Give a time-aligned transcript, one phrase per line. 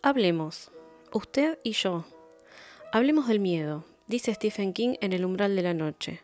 [0.00, 0.70] Hablemos,
[1.12, 2.04] usted y yo.
[2.92, 6.20] Hablemos del miedo, dice Stephen King en El umbral de la noche.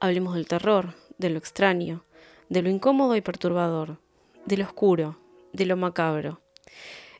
[0.00, 2.04] Hablemos del terror, de lo extraño,
[2.48, 3.98] de lo incómodo y perturbador,
[4.46, 5.16] de lo oscuro,
[5.52, 6.40] de lo macabro.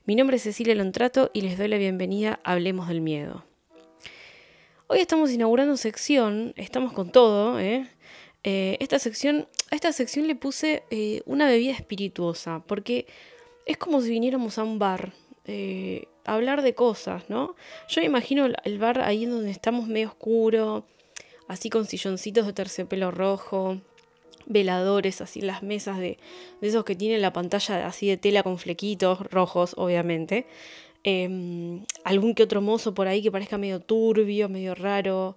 [0.05, 3.45] Mi nombre es Cecilia Lontrato y les doy la bienvenida a Hablemos del Miedo.
[4.89, 7.89] Hoy estamos inaugurando sección, estamos con todo, ¿eh?
[8.43, 13.07] Eh, esta sección, a esta sección le puse eh, una bebida espirituosa, porque
[13.65, 15.13] es como si viniéramos a un bar,
[15.49, 17.57] eh, hablar de cosas, ¿no?
[17.89, 20.85] Yo imagino el bar ahí donde estamos medio oscuro,
[21.49, 23.81] así con silloncitos de terciopelo rojo,
[24.45, 26.19] veladores así las mesas de,
[26.61, 30.47] esos que tienen la pantalla así de tela con flequitos rojos, obviamente.
[31.03, 35.37] Em, algún que otro mozo por ahí que parezca medio turbio, medio raro,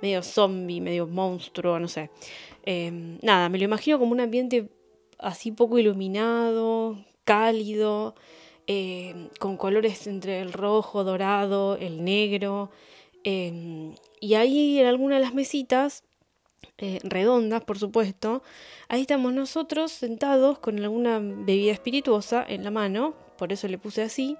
[0.00, 2.10] medio zombie, medio monstruo, no sé.
[2.64, 4.68] Em, nada, me lo imagino como un ambiente
[5.18, 8.14] así poco iluminado, cálido,
[8.72, 12.70] Em, con colores entre el rojo, dorado, el negro.
[13.24, 16.04] Em, y ahí en alguna de las mesitas,
[16.78, 18.44] eh, redondas por supuesto,
[18.88, 24.02] ahí estamos nosotros sentados con alguna bebida espirituosa en la mano, por eso le puse
[24.02, 24.36] así.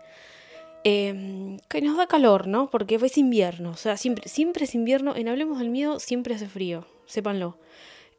[0.85, 2.71] Em, que nos da calor, ¿no?
[2.71, 5.17] Porque es invierno, o sea, siempre, siempre es invierno.
[5.17, 7.57] En Hablemos del Miedo siempre hace frío, sépanlo.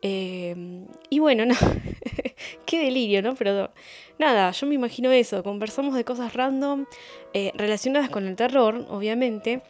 [0.02, 1.56] Em, y bueno, no,
[2.66, 3.36] qué delirio, ¿no?
[3.36, 3.72] Pero
[4.18, 6.86] nada, yo me imagino eso, conversamos de cosas random
[7.34, 9.62] eh, relacionadas con el terror, obviamente,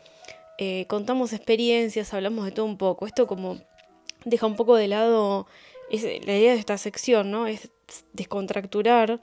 [0.57, 3.59] eh, contamos experiencias, hablamos de todo un poco, esto como
[4.25, 5.47] deja un poco de lado
[5.89, 7.47] es, la idea de esta sección, ¿no?
[7.47, 7.69] Es
[8.13, 9.21] descontracturar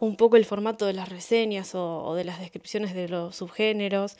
[0.00, 4.16] un poco el formato de las reseñas o de las descripciones de los subgéneros.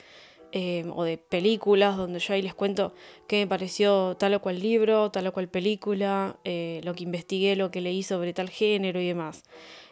[0.53, 2.93] Em, o de películas, donde yo ahí les cuento
[3.29, 7.55] qué me pareció tal o cual libro, tal o cual película, eh, lo que investigué,
[7.55, 9.45] lo que leí sobre tal género y demás.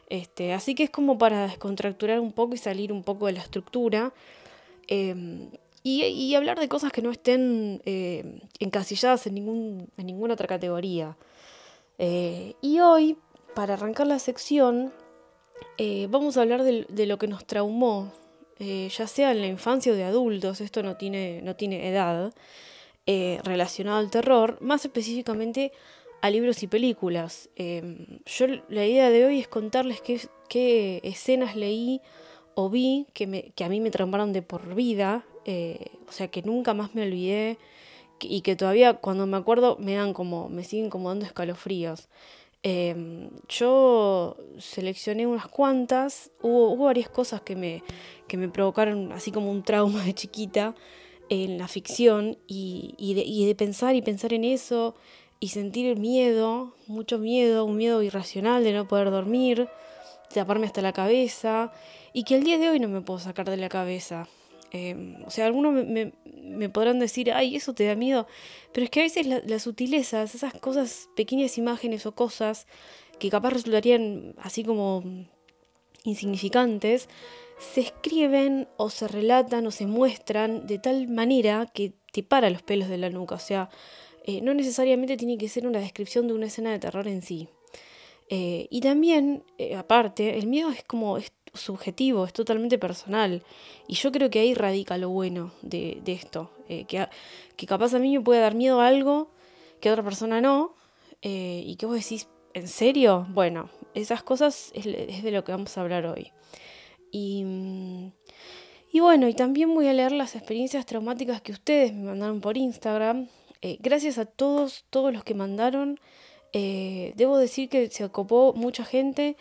[0.09, 3.41] Este, así que es como para descontracturar un poco y salir un poco de la
[3.41, 4.13] estructura.
[4.89, 5.51] Em,
[5.85, 11.17] y, hablar de cosas que no estén eh, encasilladas en, ningún, en ninguna otra categoría.
[11.99, 13.17] Eh, y hoy,
[13.55, 14.93] para arrancar la sección,
[16.09, 18.13] vamos a hablar de lo que nos traumó
[18.59, 22.33] eh, ya sea en la infancia o de adultos, esto no tiene, no tiene edad,
[23.07, 25.73] eh, relacionado al terror, más específicamente
[26.21, 27.49] a libros y películas.
[27.57, 32.01] Em, yo la idea de hoy es contarles qué, qué escenas leí
[32.55, 36.29] o vi que, me, que, a mí me traumaron de por vida, eh, o sea
[36.29, 37.59] que nunca más me olvidé
[38.21, 42.09] y que todavía cuando me acuerdo me dan como, me siguen como dando escalofríos.
[42.63, 47.85] Em, yo seleccioné unas cuantas, hubo, varias cosas que me,
[48.27, 50.75] que me provocaron así como un trauma de chiquita
[51.29, 54.95] en la ficción y, de, pensar y pensar en eso
[55.41, 59.69] y sentir miedo, mucho miedo, un miedo irracional de no poder dormir,
[60.35, 61.73] taparme hasta la cabeza
[62.13, 64.27] y que el día de hoy no me puedo sacar de la cabeza.
[64.71, 68.27] Em, o sea, algunos me, podrán decir, ay, eso te da miedo,
[68.73, 72.67] pero es que a veces las sutilezas, esas cosas, pequeñas imágenes o cosas
[73.19, 75.03] que capaz resultarían así como
[76.05, 77.09] insignificantes,
[77.59, 82.63] se escriben o se relatan o se muestran de tal manera que te para los
[82.63, 83.35] pelos de la nuca.
[83.35, 83.69] O sea,
[84.25, 87.49] eh, no necesariamente tiene que ser una descripción de una escena de terror en sí.
[88.31, 91.17] Eh, y también, eh, aparte, el miedo es como
[91.55, 93.43] subjetivo, es totalmente personal.
[93.87, 96.51] Y yo creo que ahí radica lo bueno de, esto.
[96.69, 97.09] Eh, que,
[97.57, 99.31] que, capaz a mí me puede dar miedo a algo
[99.81, 100.75] que a otra persona no.
[101.23, 103.27] Eh, y que vos decís, ¿en serio?
[103.31, 104.85] Bueno, esas cosas es,
[105.23, 106.33] de lo que vamos a hablar hoy.
[107.11, 108.13] Y, mm,
[108.93, 112.57] y, bueno, y también voy a leer las experiencias traumáticas que ustedes me mandaron por
[112.57, 113.29] Instagram.
[113.63, 116.01] Eh, gracias a todos, todos los que mandaron.
[116.53, 119.37] debo decir que se ocupó mucha gente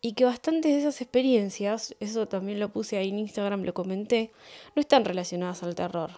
[0.00, 4.32] y que bastantes de esas experiencias, eso también lo puse ahí en Instagram, lo comenté,
[4.74, 6.12] no están relacionadas al terror.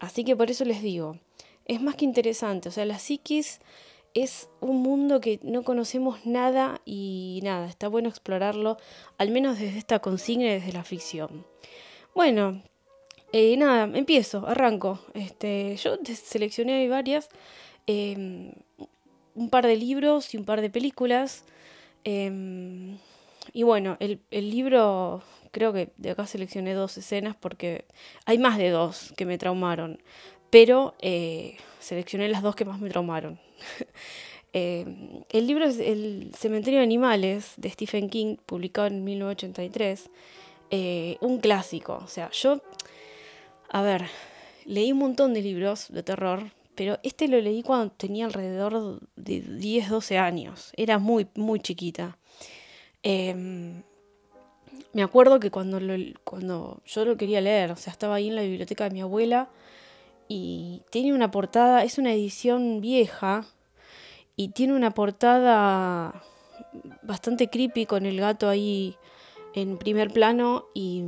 [0.00, 1.18] Así que por eso les digo,
[1.64, 3.60] es más que interesante, o sea, la psiquis
[4.14, 8.76] es un mundo que no conocemos nada y nada, está bueno explorarlo,
[9.16, 11.46] al menos desde esta consigna y desde la ficción.
[12.14, 12.62] Bueno,
[13.32, 15.00] eh, nada, empiezo, arranco.
[15.14, 17.30] Este, yo seleccioné varias,
[17.86, 18.52] em,
[19.34, 21.44] un par de libros y un par de películas.
[22.04, 22.98] Em,
[23.52, 27.84] y bueno, el, libro, creo que de acá seleccioné dos escenas porque
[28.24, 30.02] hay más de dos que me traumaron,
[30.50, 33.38] pero eh, seleccioné las dos que más me traumaron.
[34.54, 34.84] Eh,
[35.30, 40.10] el libro es El Cementerio de Animales de Stephen King, publicado en 1983,
[40.70, 42.02] eh, un clásico.
[42.04, 42.60] O sea, yo,
[43.70, 44.04] a ver,
[44.66, 49.40] leí un montón de libros de terror, pero este lo leí cuando tenía alrededor de
[49.40, 50.70] 10, 12 años.
[50.76, 52.18] Era muy, muy chiquita.
[53.02, 53.82] Em,
[54.92, 55.80] me acuerdo que cuando,
[56.24, 59.48] cuando yo lo quería leer, o sea, estaba ahí en la biblioteca de mi abuela
[60.28, 63.44] y tiene una portada, es una edición vieja
[64.36, 66.22] y tiene una portada
[67.02, 68.96] bastante creepy con el gato ahí
[69.54, 71.04] en primer plano y,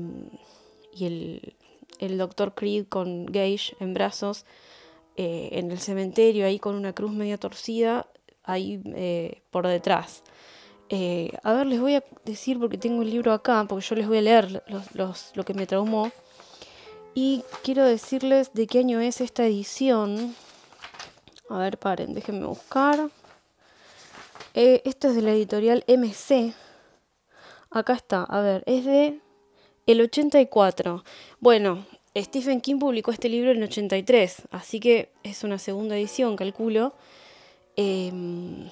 [1.01, 1.55] el,
[1.99, 4.45] el doctor Creed con Gage en brazos
[5.17, 8.09] eh, en el cementerio ahí con una cruz media torcida
[8.43, 10.23] ahí eh, por detrás.
[10.91, 14.07] Eh, a ver, les voy a decir porque tengo el libro acá, porque yo les
[14.07, 14.63] voy a leer
[14.95, 16.13] lo que me traumó.
[17.15, 20.35] Y quiero decirles de qué año es esta edición.
[21.49, 23.09] A ver, paren, déjenme buscar.
[24.55, 26.55] Eh, esto es de la editorial MC.
[27.71, 29.21] Acá está, a ver, es de
[29.87, 31.05] el 84.
[31.39, 36.37] Bueno, Stephen King publicó este libro en el 83, así que es una segunda edición,
[36.37, 36.95] calculo.
[37.77, 38.69] Em,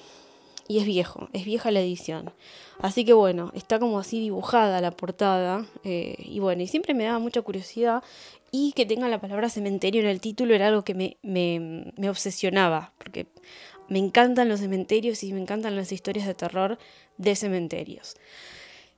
[0.73, 2.31] y es viejo, es vieja la edición.
[2.79, 5.67] Así que bueno, está como así dibujada la portada.
[5.83, 8.01] Eh, y bueno, y siempre me daba mucha curiosidad.
[8.49, 12.91] Y que tenga la palabra cementerio en el título era algo que me, me, obsesionaba.
[12.97, 13.27] Porque
[13.87, 16.79] me encantan los cementerios y me encantan las historias de terror
[17.17, 18.15] de cementerios.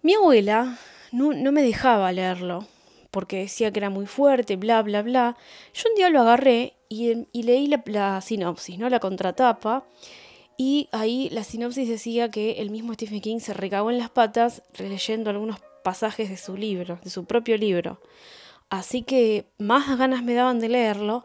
[0.02, 0.80] Mi abuela
[1.12, 2.68] no, me dejaba leerlo
[3.12, 5.36] porque decía que era muy fuerte, bla, bla, bla.
[5.74, 8.88] Yo un día lo agarré y, y leí la, la, sinopsis, ¿no?
[8.88, 9.84] La contratapa.
[10.58, 14.64] Y ahí la sinopsis decía que el mismo Stephen King se recagó en las patas
[14.74, 18.00] releyendo algunos pasajes de su libro, de su propio libro.
[18.70, 21.24] Así que más ganas me daban de leerlo,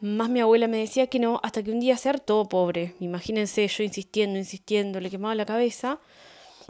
[0.00, 2.94] más mi abuela me decía que no, hasta que un día se hartó, pobre.
[3.00, 5.98] Imagínense yo insistiendo, insistiendo, le quemaba la cabeza.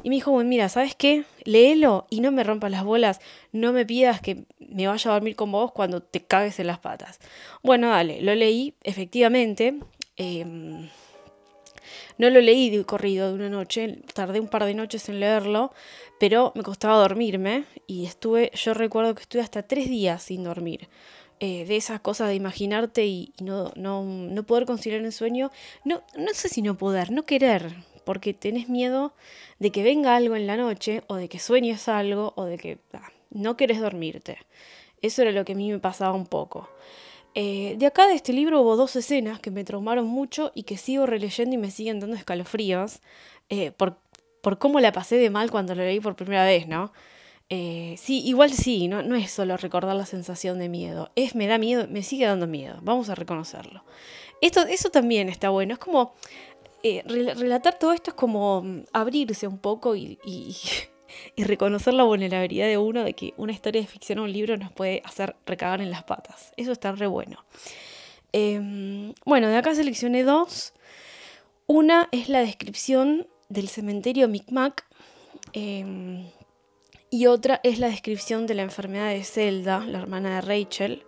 [0.03, 1.25] Y me dijo, bueno, mira, ¿sabes qué?
[1.45, 3.21] Léelo y no me rompas las bolas,
[3.51, 6.79] no me pidas que me vaya a dormir con vos cuando te cagues en las
[6.79, 7.19] patas.
[7.65, 9.75] Bueno, dale, lo leí, efectivamente.
[10.17, 10.89] Em,
[12.19, 15.73] no lo leí de corrido de una noche, tardé un par de noches en leerlo,
[16.21, 20.89] pero me costaba dormirme y estuve, yo recuerdo que estuve hasta tres días sin dormir.
[21.41, 25.53] Eh, de esas cosas de imaginarte y, no, no, no, poder conciliar el sueño.
[25.85, 29.13] No, no sé si no poder, no querer, porque tenés miedo
[29.61, 32.79] de que venga algo en la noche o de que sueñes algo o de que
[32.93, 34.39] ah, no querés dormirte.
[35.01, 36.69] Eso era lo que a mí me pasaba un poco.
[37.35, 40.77] Eh, de acá de este libro hubo dos escenas que me traumaron mucho y que
[40.77, 43.01] sigo releyendo y me siguen dando escalofríos
[43.49, 43.99] eh, por,
[44.43, 46.93] por, cómo la pasé de mal cuando lo leí por primera vez, ¿no?
[47.51, 51.47] Eh, sí, igual sí, no, no es solo recordar la sensación de miedo, es me
[51.47, 53.85] da miedo, me sigue dando miedo, vamos a reconocerlo.
[54.41, 56.15] Esto, eso también está bueno, es como
[56.83, 60.57] relatar todo esto es como mm, abrirse un poco y y
[61.37, 64.73] reconocer la vulnerabilidad de uno de que una historia de ficción o un libro nos
[64.73, 66.53] puede hacer recagar en las patas.
[66.57, 67.45] Eso está re bueno.
[68.33, 70.73] Em, bueno, de acá seleccioné dos.
[71.67, 74.85] Una es la descripción del cementerio Micmac
[75.53, 76.27] em,
[77.11, 81.03] y otra es la descripción de la enfermedad de Zelda, la hermana de Rachel.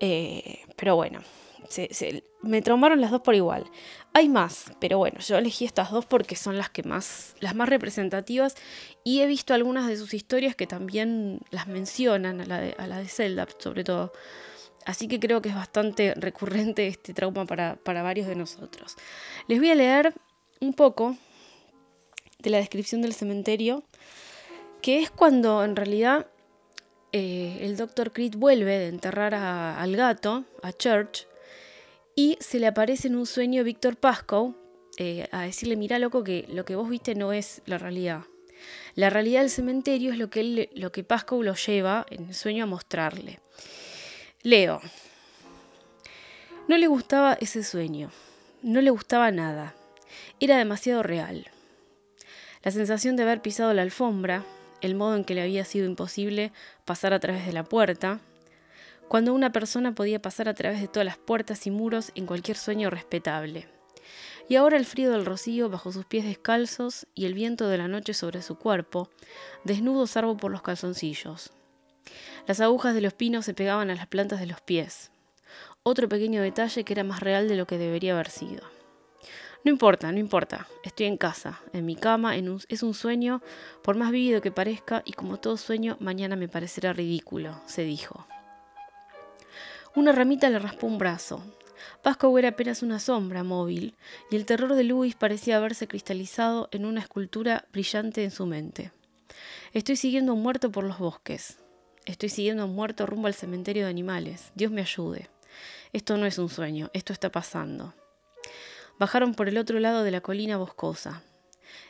[0.00, 1.20] Eh, pero bueno,
[2.42, 3.64] me traumaron las dos por igual.
[4.12, 7.68] Hay más, pero bueno, yo elegí estas dos porque son las que más, las más
[7.68, 8.56] representativas
[9.04, 13.08] y he visto algunas de sus historias que también las mencionan, a la de, a
[13.08, 14.12] Zelda sobre todo.
[14.84, 18.96] Así que creo que es bastante recurrente este trauma para, varios de nosotros.
[19.48, 20.14] Les voy a leer
[20.60, 21.16] un poco
[22.38, 23.84] de la descripción del cementerio,
[24.80, 26.26] que es cuando en realidad
[27.12, 28.12] eh, el Dr.
[28.12, 31.26] Creed vuelve de enterrar al gato, a Church,
[32.14, 34.54] y se le aparece en un sueño Víctor Pascoe
[34.98, 38.22] eh, a decirle, mira loco, que lo que vos viste no es la realidad.
[38.94, 42.34] La realidad del cementerio es lo que, él, lo que Pascoe lo lleva en el
[42.34, 43.40] sueño a mostrarle.
[44.42, 44.80] Leo.
[46.68, 48.10] No le gustaba ese sueño.
[48.62, 49.74] No le gustaba nada.
[50.40, 51.48] Era demasiado real.
[52.62, 54.44] La sensación de haber pisado la alfombra,
[54.82, 56.52] el modo en que le había sido imposible
[56.84, 58.20] pasar a través de la puerta,
[59.12, 62.56] cuando una persona podía pasar a través de todas las puertas y muros en cualquier
[62.56, 63.68] sueño respetable.
[64.48, 67.88] Y ahora el frío del rocío bajo sus pies descalzos y el viento de la
[67.88, 69.10] noche sobre su cuerpo,
[69.64, 71.52] desnudo salvo por los calzoncillos.
[72.46, 75.10] Las agujas de los pinos se pegaban a las plantas de los pies.
[75.82, 78.62] Otro pequeño detalle que era más real de lo que debería haber sido.
[79.62, 80.68] No importa, no importa.
[80.84, 83.42] Estoy en casa, en mi cama, es un sueño,
[83.82, 88.26] por más vívido que parezca, y como todo sueño, mañana me parecerá ridículo, se dijo.
[89.94, 91.42] Una ramita le raspó un brazo.
[92.02, 93.94] Pasco era apenas una sombra móvil,
[94.30, 98.90] y el terror de Luis parecía haberse cristalizado en una escultura brillante en su mente.
[99.74, 101.58] Estoy siguiendo un muerto por los bosques.
[102.06, 104.50] Estoy siguiendo a un muerto rumbo al cementerio de animales.
[104.54, 105.28] Dios me ayude.
[105.92, 107.92] Esto no es un sueño, esto está pasando.
[108.98, 111.22] Bajaron por el otro lado de la colina boscosa.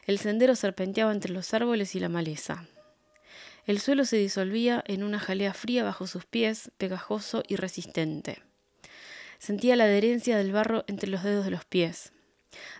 [0.06, 2.66] El sendero serpenteaba entre los árboles y la maleza.
[3.66, 8.42] El suelo se disolvía en una jalea fría bajo sus pies, pegajoso y resistente.
[9.38, 12.12] Sentía la adherencia del barro entre los dedos de los pies.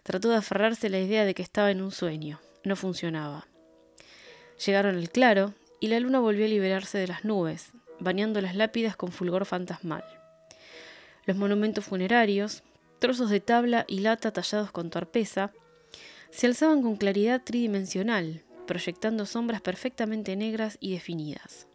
[0.03, 2.41] Trató de aferrarse a la idea de que estaba en un sueño.
[2.65, 3.47] No funcionaba.
[4.65, 8.97] Llegaron al claro y la luna volvió a liberarse de las nubes, bañando las lápidas
[8.97, 10.05] con fulgor fantasmal.
[11.25, 12.63] Los monumentos funerarios,
[12.99, 15.53] trozos de tabla y lata tallados con torpeza,
[16.31, 21.67] se alzaban con claridad tridimensional, proyectando sombras perfectamente negras y definidas.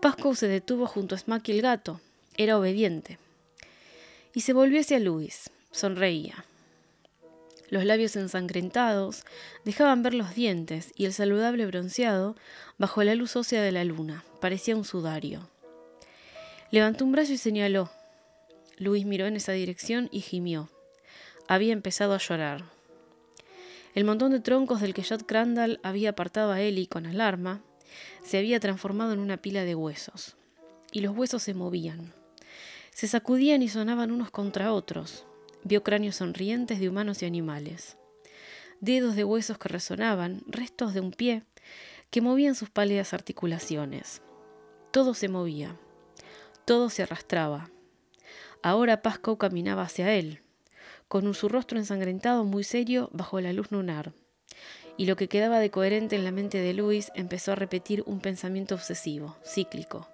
[0.00, 2.00] Pascoe se detuvo junto a Smacky el gato,
[2.36, 3.18] era obediente,
[4.34, 6.44] y se volvió hacia Luis, sonreía.
[7.72, 9.24] Los labios ensangrentados
[9.64, 12.36] dejaban ver los dientes y el saludable bronceado
[12.76, 14.24] bajo la luz ósea de la luna.
[14.42, 15.48] Parecía un sudario.
[16.70, 17.90] Levantó un brazo y señaló.
[18.76, 20.68] Luis miró en esa dirección y gimió.
[21.48, 22.64] Había empezado a llorar.
[23.94, 27.62] El montón de troncos del que Jot Crandall había apartado a Ellie con alarma
[28.24, 30.36] se había transformado en una pila de huesos.
[30.92, 32.12] Y los huesos se movían.
[32.90, 35.26] Se sacudían y sonaban unos contra otros,
[35.64, 37.96] Vio cráneos sonrientes de humanos y animales,
[38.80, 41.44] dedos de huesos que resonaban, restos de un pie
[42.10, 44.22] que movían sus pálidas articulaciones.
[44.90, 45.76] Todo se movía,
[46.64, 47.70] todo se arrastraba.
[48.60, 50.41] Ahora Pascoe caminaba hacia él,
[51.12, 54.14] con su rostro ensangrentado muy serio bajo la luz lunar,
[54.96, 58.20] y lo que quedaba de coherente en la mente de Luis empezó a repetir un
[58.20, 60.08] pensamiento obsesivo, cíclico.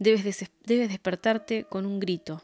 [0.00, 2.42] Debes, debes despertarte con un grito,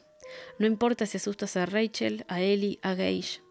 [0.61, 3.43] no importa si asustas a Rachel, a Ellie, a Gage.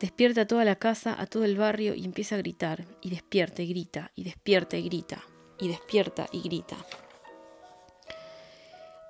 [0.00, 2.84] Despierta a toda la casa, a todo el barrio y empieza a gritar.
[3.00, 5.22] Y despierta y grita, y despierta y grita,
[5.56, 6.76] y despierta y grita.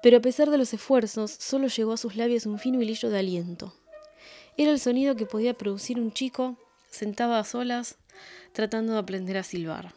[0.03, 3.19] Pero a pesar de los esfuerzos, solo llegó a sus labios un fino hilillo de
[3.19, 3.75] aliento.
[4.57, 6.57] Era el sonido que podía producir un chico
[6.91, 7.97] sentado a solas,
[8.53, 9.95] tratando de aprender a silbar.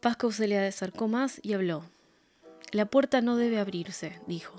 [0.00, 1.84] Pascoe se le acercó más y habló.
[2.70, 4.54] La puerta no debe abrirse, dijo.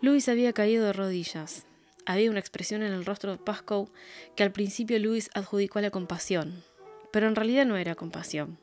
[0.00, 1.66] Luis había caído de rodillas.
[2.06, 3.88] Había una expresión en el rostro de Pascoe
[4.36, 6.62] que al principio Luis adjudicó a la compasión,
[7.12, 8.58] pero en realidad no era compasión,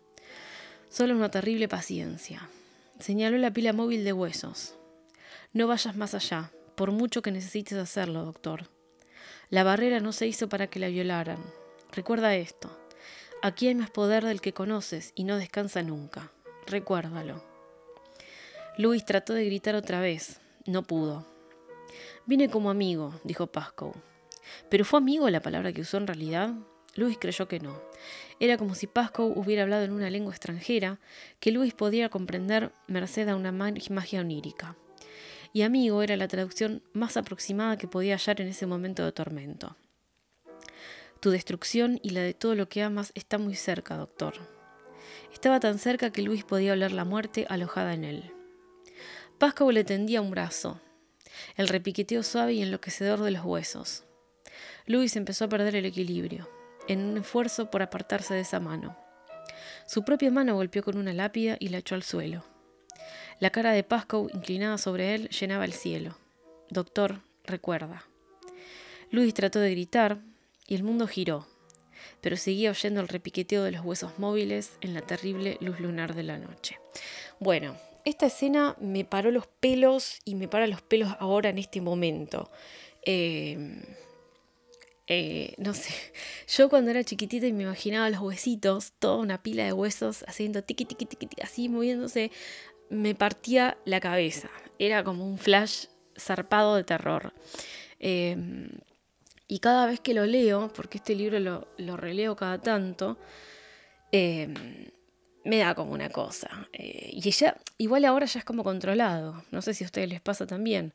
[0.90, 2.50] solo una terrible paciencia.
[3.00, 4.76] Señaló la pila móvil de huesos.
[5.52, 8.70] No vayas más allá, por mucho que necesites hacerlo, doctor.
[9.50, 11.44] La barrera no se hizo para que la violaran.
[11.92, 12.70] Recuerda esto.
[13.42, 16.32] Aquí hay más poder del que conoces y no descansa nunca.
[16.68, 17.44] Recuérdalo.
[18.78, 21.26] Luis trató de gritar otra vez, no pudo.
[22.26, 23.94] Vine como amigo, dijo Pascoe.
[24.70, 26.54] ¿Pero fue amigo la palabra que usó en realidad?
[26.96, 27.82] Luis creyó que no.
[28.40, 31.00] Era como si Pascoe hubiera hablado en una lengua extranjera
[31.40, 34.76] que Luis podía comprender merced a una magia onírica.
[35.54, 39.78] Y amigo era la traducción más aproximada que podía hallar en ese momento de tormento.
[41.20, 44.36] Tu destrucción y la de todo lo que amas está muy cerca, doctor.
[45.34, 48.32] Estaba tan cerca que Luis podía oler la muerte alojada en él.
[49.38, 50.80] Pascoe le tendía un brazo,
[51.56, 54.06] el repiqueteo suave y enloquecedor de los huesos.
[54.86, 56.50] Luis empezó a perder el equilibrio,
[56.88, 58.98] en un esfuerzo por apartarse de esa mano.
[59.88, 62.44] Su propia mano golpeó con una lápida y la echó al suelo.
[63.40, 66.18] La cara de Pascoe, inclinada sobre él, llenaba el cielo.
[66.70, 68.06] Doctor, recuerda.
[69.12, 70.20] Luis trató de gritar
[70.68, 71.46] y el mundo giró,
[72.22, 76.24] pero seguía oyendo el repiqueteo de los huesos móviles en la terrible luz lunar de
[76.24, 76.80] la noche.
[77.40, 81.82] Bueno, esta escena me paró los pelos y me para los pelos ahora en este
[81.82, 82.52] momento.
[83.04, 83.82] Em,
[85.08, 85.94] eh, no sé,
[86.48, 90.64] yo cuando era chiquitita y me imaginaba los huesitos, toda una pila de huesos haciendo
[90.64, 92.32] tiqui, tiqui, tiqui, así moviéndose,
[92.90, 94.50] me partía la cabeza.
[94.80, 95.86] Era como un flash
[96.18, 97.34] zarpado de terror.
[98.00, 98.70] Em,
[99.48, 103.18] y cada vez que lo leo, porque este libro lo, releo cada tanto,
[104.12, 104.48] eh,
[105.44, 106.68] me da como una cosa.
[106.74, 109.44] Eh, y ella, igual ahora ya es como controlado.
[109.52, 110.94] No sé si a ustedes les pasa también.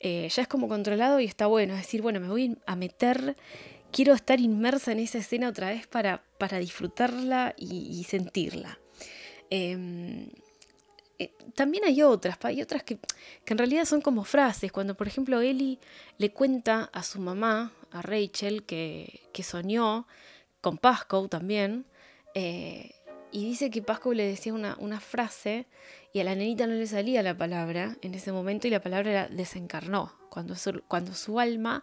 [0.00, 1.74] Eh, ya es como controlado y está bueno.
[1.74, 3.36] Es decir, bueno, me voy a meter,
[3.92, 8.80] quiero estar inmersa en esa escena otra vez para, para disfrutarla y, sentirla.
[9.50, 10.30] Em,
[11.18, 12.96] eh, también hay otras, hay otras que,
[13.44, 14.72] que, en realidad son como frases.
[14.72, 15.78] Cuando, por ejemplo, Ellie
[16.16, 20.06] le cuenta a su mamá, a Rachel, que, que soñó
[20.62, 21.84] con Pascoe también.
[23.32, 25.66] Y dice que Pascu le decía una, una, frase
[26.12, 29.10] y a la nenita no le salía la palabra en ese momento y la palabra
[29.10, 31.82] era desencarnó, cuando su, cuando su alma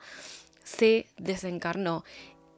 [0.64, 2.04] se desencarnó.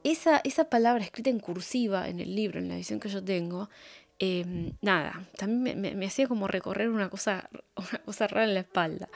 [0.02, 3.68] Esa, esa palabra escrita en cursiva en el libro, en la edición que yo tengo,
[4.18, 8.60] em, nada, también me, me, hacía como recorrer una cosa, una cosa rara en la
[8.60, 9.08] espalda.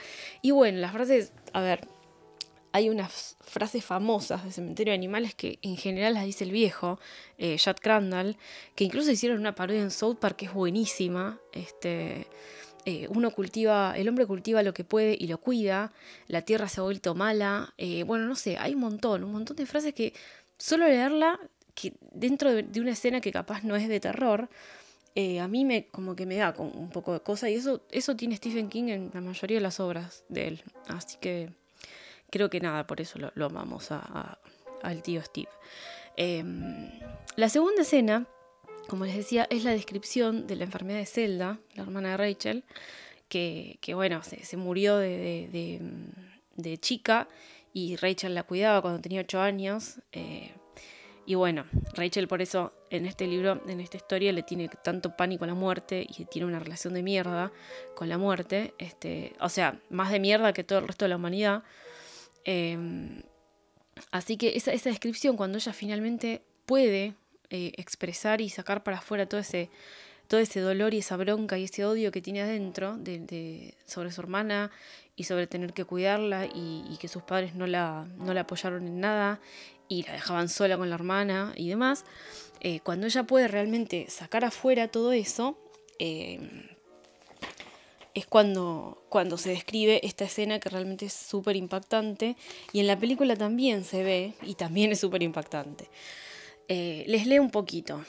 [0.43, 1.89] Y bueno, las frases, a ver,
[2.75, 6.99] hay unas frases famosas de Cementerio de Animales que en general las dice el viejo,
[7.39, 8.37] eh, Crandall,
[8.75, 11.39] que incluso hicieron una parodia en South Park que es buenísima.
[11.53, 12.27] Este,
[12.85, 15.93] eh, uno cultiva, el hombre cultiva lo que puede y lo cuida,
[16.27, 19.57] la tierra se ha vuelto mala, eh, bueno, no sé, hay un montón, un montón
[19.57, 20.13] de frases que
[20.59, 21.39] solo leerla,
[21.77, 24.49] que dentro de, una escena que capaz no es de terror,
[25.15, 28.17] eh, a mí me como que me da un poco de cosa y eso, eso
[28.17, 31.51] tiene Stephen King en la mayoría de las obras de él, así que
[32.35, 35.49] creo que nada, por eso lo, amamos al tío Steve.
[36.17, 36.91] Em,
[37.37, 38.27] la segunda escena
[38.89, 42.65] como les decía, es la descripción de la enfermedad de Zelda, la hermana de Rachel,
[43.29, 45.81] que, bueno, se, murió de,
[46.81, 47.29] chica
[47.73, 50.01] y Rachel la cuidaba cuando tenía 8 años.
[50.13, 50.53] Eh,
[51.27, 51.65] y bueno,
[51.95, 55.55] Rachel por eso en este libro, en esta historia, le tiene tanto pánico a la
[55.55, 57.51] muerte y tiene una relación de mierda
[57.97, 58.75] con la muerte.
[58.79, 61.63] Este, o sea, más de mierda que todo el resto de la humanidad.
[62.45, 63.23] Em,
[64.11, 67.15] así que esa, esa descripción, cuando ella finalmente puede
[67.51, 69.71] eh, expresar y sacar para afuera todo ese,
[70.29, 74.21] todo ese dolor y esa bronca y ese odio que tiene adentro de, sobre su
[74.21, 74.71] hermana
[75.15, 78.99] y sobre tener que cuidarla y, que sus padres no la, no la apoyaron en
[79.01, 79.41] nada
[79.89, 82.05] y la dejaban sola con la hermana y demás,
[82.61, 85.59] eh, cuando ella puede realmente sacar afuera todo eso,
[85.99, 86.41] eh,
[88.15, 92.37] es cuando, cuando se describe esta escena que realmente es súper impactante
[92.73, 95.91] y en la película también se ve y también es súper impactante.
[96.69, 98.05] Eh, les leo un poquito.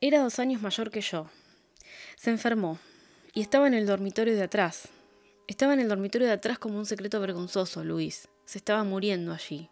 [0.00, 1.26] Era dos años mayor que yo.
[2.16, 2.78] Se enfermó
[3.32, 4.88] y estaba en el dormitorio de atrás.
[5.46, 8.28] Estaba en el dormitorio de atrás como un secreto vergonzoso, Luis.
[8.44, 9.70] Se estaba muriendo allí.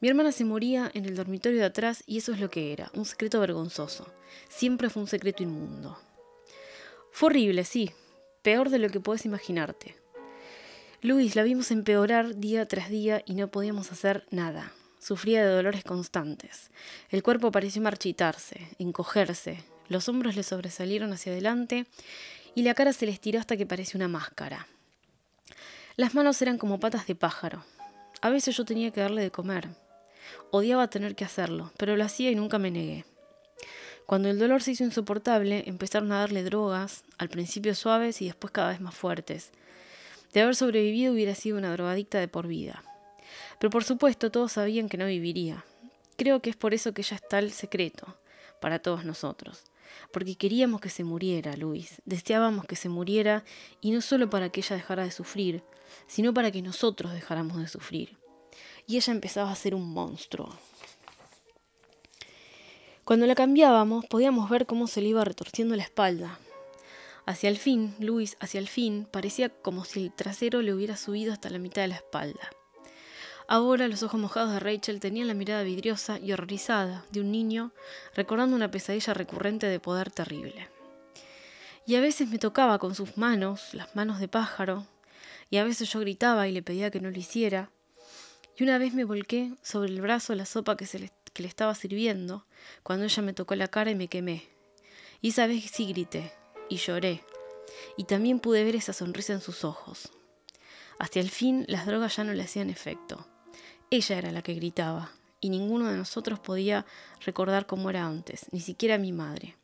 [0.00, 2.90] Mi hermana se moría en el dormitorio de atrás y eso es lo que era,
[2.94, 4.12] un secreto vergonzoso.
[4.48, 5.98] Siempre fue un secreto inmundo.
[7.12, 7.90] Fue horrible, sí,
[8.46, 9.96] peor de lo que puedes imaginarte.
[11.02, 14.72] Luis la vimos empeorar día tras día y no podíamos hacer nada.
[15.00, 16.70] Sufría de dolores constantes.
[17.10, 21.86] El cuerpo pareció marchitarse, encogerse, los hombros le sobresalieron hacia adelante
[22.54, 24.68] y la cara se le estiró hasta que parecía una máscara.
[25.96, 27.64] Las manos eran como patas de pájaro.
[28.20, 29.70] A veces yo tenía que darle de comer.
[30.52, 33.06] Odiaba tener que hacerlo, pero lo hacía y nunca me negué.
[34.06, 38.52] Cuando el dolor se hizo insoportable, empezaron a darle drogas, al principio suaves y después
[38.52, 39.50] cada vez más fuertes.
[40.32, 42.84] De haber sobrevivido hubiera sido una drogadicta de por vida.
[43.58, 45.64] Pero por supuesto todos sabían que no viviría.
[46.16, 48.16] Creo que es por eso que ella está el secreto,
[48.60, 49.64] para todos nosotros.
[50.12, 52.00] Porque queríamos que se muriera, Luis.
[52.04, 53.44] Deseábamos que se muriera
[53.80, 55.64] y no solo para que ella dejara de sufrir,
[56.06, 58.16] sino para que nosotros dejáramos de sufrir.
[58.86, 60.54] Y ella empezaba a ser un monstruo.
[63.06, 66.40] Cuando la cambiábamos, podíamos ver cómo se le iba retorciendo la espalda.
[67.24, 71.32] Hacia el fin, Luis, hacia el fin, parecía como si el trasero le hubiera subido
[71.32, 72.50] hasta la mitad de la espalda.
[73.46, 77.70] Ahora los ojos mojados de Rachel tenían la mirada vidriosa y horrorizada de un niño
[78.16, 80.68] recordando una pesadilla recurrente de poder terrible.
[81.86, 84.84] Y a veces me tocaba con sus manos, las manos de pájaro,
[85.48, 87.70] y a veces yo gritaba y le pedía que no lo hiciera.
[88.56, 91.48] Y una vez me volqué sobre el brazo la sopa que, se le, que le
[91.48, 92.46] estaba sirviendo,
[92.82, 94.48] cuando ella me tocó la cara y me quemé.
[95.20, 96.32] Y esa vez sí grité,
[96.70, 97.22] y lloré,
[97.98, 100.08] y también pude ver esa sonrisa en sus ojos.
[100.98, 103.26] Hacia el fin las drogas ya no le hacían efecto.
[103.90, 106.86] Ella era la que gritaba, y ninguno de nosotros podía
[107.22, 109.56] recordar cómo era antes, ni siquiera mi madre.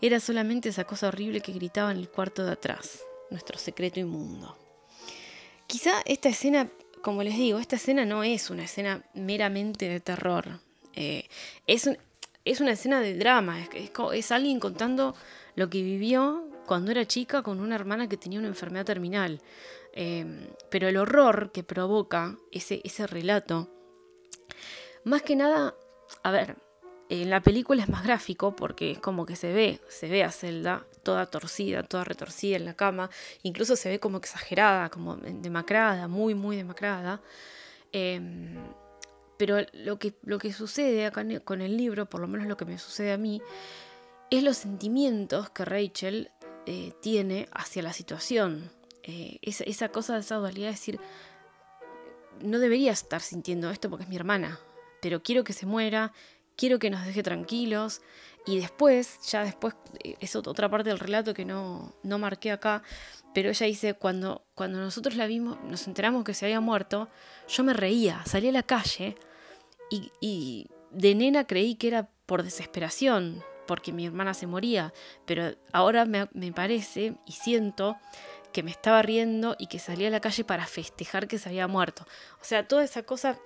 [0.00, 4.56] Era solamente esa cosa horrible que gritaba en el cuarto de atrás, nuestro secreto inmundo.
[5.66, 6.70] Quizá esta escena,
[7.02, 10.58] como les digo, esta escena no es una escena meramente de terror.
[10.94, 11.28] Eh,
[11.66, 11.88] es,
[12.44, 15.14] es, una escena de drama, es, es alguien contando
[15.54, 19.40] lo que vivió cuando era chica con una hermana que tenía una enfermedad terminal.
[19.92, 23.68] Em, pero el horror que provoca ese, ese relato,
[25.04, 25.74] más que nada,
[26.22, 26.56] a ver,
[27.10, 30.30] en la película es más gráfico porque es como que se ve, se ve a
[30.30, 33.10] Zelda toda torcida, toda retorcida en la cama,
[33.42, 37.20] incluso se ve como exagerada, como demacrada, muy, muy demacrada.
[37.92, 38.56] Em,
[39.42, 42.64] pero lo que, lo que sucede acá con el libro, por lo menos lo que
[42.64, 43.42] me sucede a mí,
[44.30, 46.30] es los sentimientos que Rachel
[46.64, 48.70] eh, tiene hacia la situación.
[49.02, 51.00] Eh, esa, cosa de esa dualidad de decir,
[52.40, 54.60] no debería estar sintiendo esto porque es mi hermana,
[55.00, 56.12] pero quiero que se muera,
[56.56, 58.00] quiero que nos deje tranquilos.
[58.46, 59.74] Y después, ya después,
[60.04, 62.84] eh, es otra parte del relato que no, no marqué acá,
[63.34, 67.08] pero ella dice, cuando, cuando nosotros la vimos, nos enteramos que se había muerto,
[67.48, 69.16] yo me reía, salí a la calle
[69.92, 74.92] y, y de nena creí que era por desesperación, porque mi hermana se moría,
[75.26, 77.96] pero ahora me, parece y siento
[78.52, 81.68] que me estaba riendo y que salía a la calle para festejar que se había
[81.68, 82.06] muerto.
[82.40, 83.38] O sea, toda esa cosa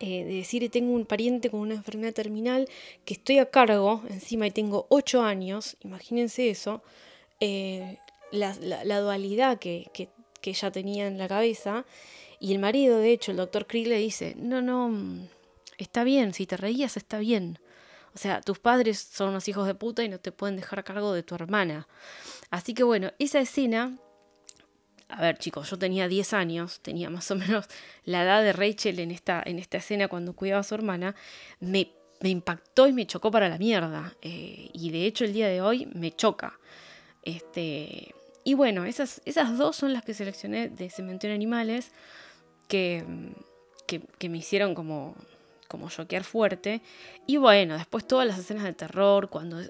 [0.00, 2.68] eh, de decir tengo un pariente con una enfermedad terminal
[3.04, 6.82] que estoy a cargo encima y tengo 8 años, imagínense eso,
[7.40, 7.98] eh,
[8.30, 8.54] la,
[9.00, 10.08] dualidad que, que,
[10.40, 11.84] que, ella tenía en la cabeza.
[12.40, 14.90] Y el marido, de hecho, el doctor Krieg le dice, no, no,
[15.78, 17.58] está bien, si te reías está bien.
[18.14, 20.82] O sea, tus padres son unos hijos de puta y no te pueden dejar a
[20.84, 21.88] cargo de tu hermana.
[22.50, 23.98] Así que bueno, esa escena
[25.08, 27.66] a ver chicos, yo tenía 10 años, tenía más o menos
[28.04, 31.14] la edad de Rachel en esta, en esta escena cuando cuidaba a su hermana,
[31.60, 34.16] me, impactó y me chocó para la mierda.
[34.22, 36.58] Eh, y de hecho el día de hoy me choca.
[37.22, 41.92] Este, y bueno, esas, esas dos son las que seleccioné de Cementerio Animales
[42.68, 43.04] que,
[43.86, 45.16] que, me hicieron como,
[45.68, 46.82] como choquear fuerte.
[47.26, 49.60] Y bueno, después todas las escenas de terror, cuando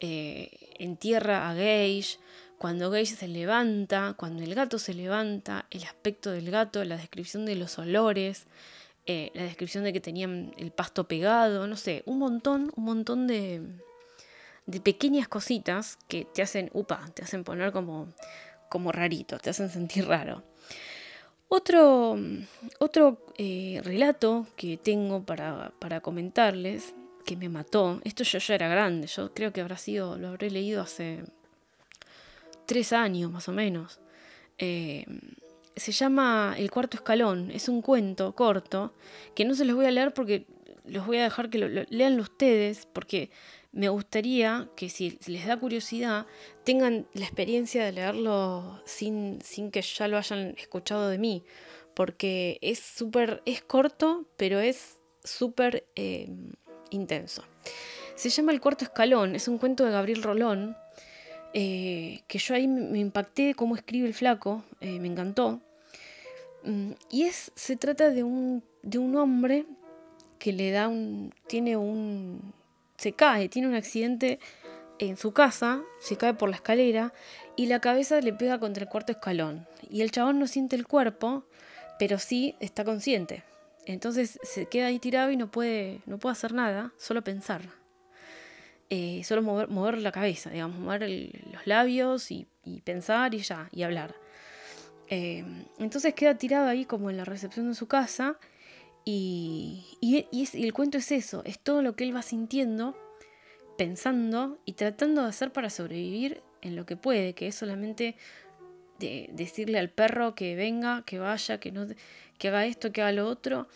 [0.00, 2.18] eh, entierra a Gage,
[2.58, 7.44] cuando Gage se levanta, cuando el gato se levanta, el aspecto del gato, la descripción
[7.46, 8.46] de los olores,
[9.06, 13.26] eh, la descripción de que tenían el pasto pegado, no sé, un montón, un montón
[13.26, 13.62] de,
[14.66, 18.12] de pequeñas cositas que te hacen, upa, te hacen poner como,
[18.68, 20.42] como rarito, te hacen sentir raro.
[21.48, 22.18] Otro,
[22.80, 28.68] otro eh, relato que tengo para, para, comentarles, que me mató, esto yo ya era
[28.68, 31.24] grande, yo creo que habrá sido, lo habré leído hace
[32.66, 34.00] tres años más o menos.
[34.58, 35.04] Eh,
[35.76, 38.94] se llama El cuarto escalón, es un cuento corto
[39.34, 40.46] que no se los voy a leer porque
[40.86, 43.30] los voy a dejar que lo, lean ustedes porque
[43.76, 46.26] me gustaría que si les da curiosidad
[46.64, 51.44] tengan la experiencia de leerlo sin, sin que ya lo hayan escuchado de mí
[51.94, 56.28] porque es súper, es corto pero es súper eh,
[56.90, 57.42] intenso.
[58.14, 60.74] Se llama El cuarto escalón, es un cuento de Gabriel Rolón
[61.52, 65.60] eh, que yo ahí me impacté cómo escribe el flaco, eh, me encantó.
[66.64, 69.66] Mm, y es, se trata de un, de un hombre
[70.38, 72.52] que le da un, tiene un,
[72.96, 74.38] se cae, tiene un accidente
[74.98, 77.12] en su casa, se cae por la escalera
[77.54, 79.66] y la cabeza le pega contra el cuarto escalón.
[79.90, 81.44] Y el chabón no siente el cuerpo,
[81.98, 83.42] pero sí está consciente.
[83.84, 87.62] Entonces se queda ahí tirado y no puede, no puede hacer nada, solo pensar.
[88.88, 91.08] Eh, solo mover, mover, la cabeza, digamos, mover
[91.52, 92.46] los labios y,
[92.84, 94.14] pensar y ya, y hablar.
[95.08, 95.44] Eh,
[95.78, 98.38] entonces queda tirado ahí como en la recepción de su casa
[99.08, 102.96] y, y, el cuento es eso, es todo lo que él va sintiendo,
[103.78, 108.16] pensando y tratando de hacer para sobrevivir en lo que puede, que es solamente
[108.98, 111.86] de decirle al perro que venga, que vaya, que, no,
[112.36, 113.68] que haga esto, que haga lo otro,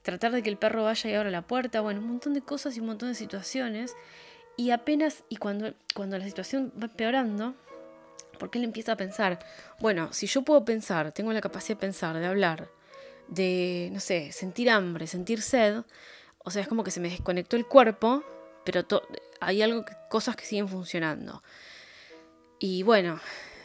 [0.00, 2.74] tratar de que el perro vaya y abra la puerta, bueno, un montón de cosas
[2.74, 3.94] y un montón de situaciones
[4.56, 7.54] y apenas, y cuando, cuando la situación va empeorando,
[8.38, 9.38] porque él empieza a pensar,
[9.80, 12.70] bueno, si yo puedo pensar, tengo la capacidad de pensar, de hablar,
[13.28, 15.82] de, no sé, sentir hambre, sentir sed,
[16.38, 18.22] o sea, es como que se me desconectó el cuerpo,
[18.64, 18.84] pero
[19.40, 21.42] hay algo, cosas que siguen funcionando.
[22.58, 23.20] Y bueno,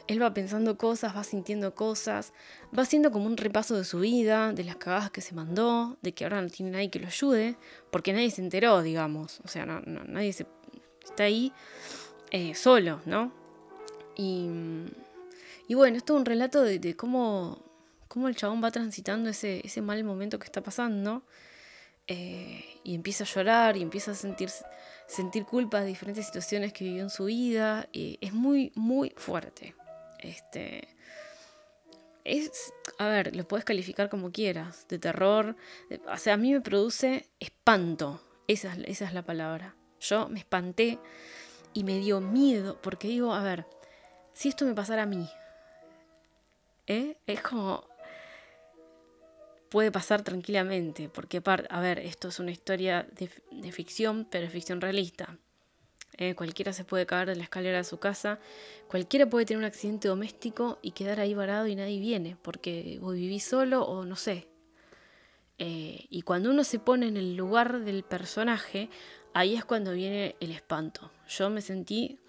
[0.08, 2.34] él va pensando cosas, va sintiendo cosas,
[2.78, 6.13] va haciendo como un repaso de su vida, de las cagadas que se mandó, de
[6.13, 7.56] que ahora no tiene nadie que lo ayude,
[7.91, 9.39] porque nadie se enteró, digamos.
[9.43, 10.45] O sea, nadie se
[11.04, 11.54] está ahí
[12.32, 13.32] eh, solo, ¿no?
[14.15, 14.49] Y,
[15.67, 17.63] y, bueno, es un relato de, cómo,
[18.13, 21.23] cómo, el chabón va transitando ese, ese mal momento que está pasando.
[22.08, 24.49] Eh, y empieza a llorar y empieza a sentir,
[25.08, 27.88] sentir culpa de diferentes situaciones que vivió en su vida.
[27.91, 29.73] Es muy, muy fuerte.
[30.19, 30.88] Este,
[32.23, 35.56] es, a ver, lo puedes calificar como quieras, de terror.
[36.08, 38.21] o sea, a mí me produce espanto.
[38.47, 39.76] Esa, esa es la palabra.
[39.99, 40.99] Yo me espanté
[41.73, 43.65] y me dio miedo porque digo, a ver,
[44.34, 45.28] si esto me pasara a mí,
[46.88, 47.17] ¿eh?
[47.26, 47.91] es como...
[49.73, 54.79] Puede pasar tranquilamente, porque, a ver, esto es una historia de, ficción, pero es ficción
[54.79, 55.39] realista.
[56.15, 56.36] ¿eh?
[56.36, 58.38] cualquiera se puede caer de la escalera de su casa,
[58.88, 63.13] cualquiera puede tener un accidente doméstico y quedar ahí varado y nadie viene, porque o
[63.13, 64.47] viví solo o no sé.
[65.57, 68.91] Eh, y cuando uno se pone en el lugar del personaje,
[69.33, 71.09] ahí es cuando viene el espanto.
[71.27, 72.19] Yo me sentí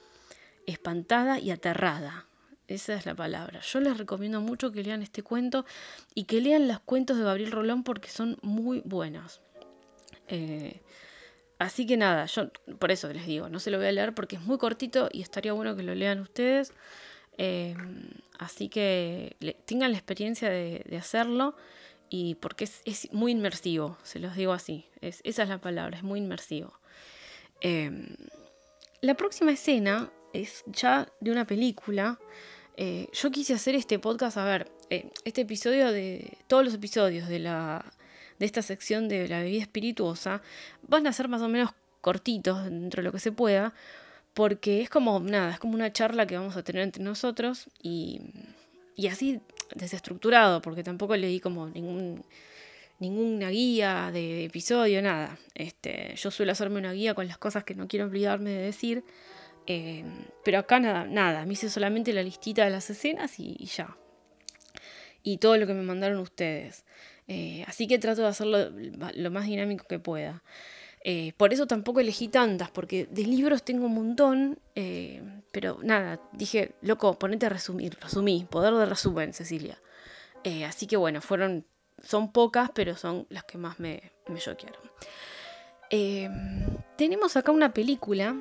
[0.66, 2.26] espantada y aterrada.
[2.66, 3.60] Esa es la palabra.
[3.60, 5.66] Yo les recomiendo mucho que lean este cuento
[6.14, 9.40] y que lean los cuentos de Gabriel Rolón porque son muy buenos.
[10.28, 10.80] Eh,
[11.58, 14.36] así que nada, yo por eso les digo, no se lo voy a leer porque
[14.36, 16.72] es muy cortito y estaría bueno que lo lean ustedes.
[17.36, 17.76] Eh,
[18.38, 21.56] así que tengan la experiencia de, hacerlo
[22.08, 24.86] y porque es, muy inmersivo, se los digo así.
[25.00, 26.72] esa es la palabra, es muy inmersivo.
[27.60, 28.16] Em,
[29.02, 32.18] la próxima escena es ya de una película
[32.76, 36.38] Eh, yo quise hacer este podcast, a ver, eh, este episodio de.
[36.46, 37.84] Todos los episodios de la.
[38.38, 40.42] de esta sección de la bebida espirituosa
[40.88, 43.74] van a ser más o menos cortitos dentro de lo que se pueda.
[44.34, 48.20] Porque es como, nada, es como una charla que vamos a tener entre nosotros y,
[48.96, 49.40] y así
[49.76, 52.24] desestructurado, porque tampoco le como ningún,
[52.98, 55.38] ninguna guía de episodio, nada.
[55.54, 59.04] Este, yo suelo hacerme una guía con las cosas que no quiero olvidarme de decir
[59.66, 60.04] eh,
[60.44, 63.96] pero acá nada, nada, me hice solamente la listita de las escenas y, ya.
[65.22, 66.84] Y todo lo que me mandaron ustedes.
[67.28, 68.70] Eh, así que trato de hacerlo
[69.14, 70.42] lo más dinámico que pueda.
[71.06, 74.58] Eh, por eso tampoco elegí tantas, porque de libros tengo un montón,
[75.52, 79.78] pero nada, dije, loco, ponete a resumir, resumí, poder de resumen, Cecilia.
[80.66, 81.66] así que bueno, fueron,
[82.02, 84.80] son pocas, pero son las que más me, me choquearon.
[86.96, 88.34] tenemos acá una película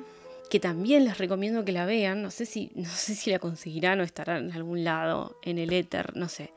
[0.54, 2.22] que también les recomiendo que la vean.
[2.22, 5.72] No sé si, no sé si la conseguirán o estará en algún lado, en el
[5.72, 6.52] éter, no sé.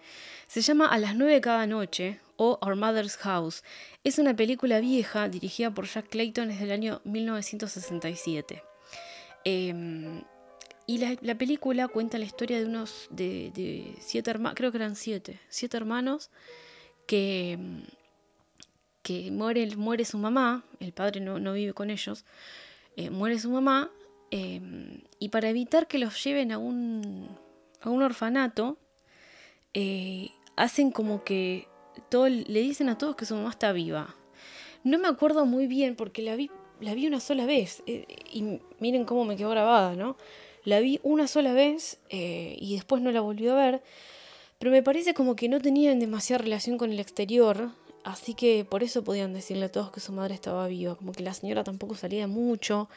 [0.45, 3.63] Se llama A las nueve cada noche o Our Mother's House.
[4.03, 8.62] Es una película vieja dirigida por Jack Clayton desde el año 1967.
[9.43, 10.21] Em,
[10.86, 15.39] y la, película cuenta la historia de unos de, siete hermanos, creo que eran siete,
[15.49, 16.29] siete hermanos
[17.07, 17.57] que,
[19.01, 22.25] que muere, muere su mamá, el padre no, no vive con ellos,
[22.97, 23.91] eh, muere su mamá
[24.31, 27.29] em, y para evitar que los lleven a un,
[27.79, 28.79] a un orfanato,
[29.75, 31.67] eh, hacen como que
[32.10, 34.15] todo, le dicen a todos que su mamá está viva.
[34.83, 36.49] No me acuerdo muy bien porque la vi,
[36.81, 40.17] la vi una sola vez eh, y miren cómo me quedó grabada, ¿no?
[40.63, 43.83] La vi una sola vez y después no la volví a ver,
[44.60, 47.71] pero me parece como que no tenían demasiada relación con el exterior,
[48.07, 51.23] Así que por eso podían decirle a todos que su madre estaba viva, como que
[51.23, 52.87] la señora tampoco salía mucho.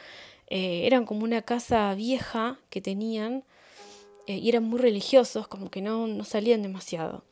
[0.47, 3.43] Eh, eran como una casa vieja que tenían
[4.25, 7.25] eh, y eran muy religiosos, como que no, no salían demasiado.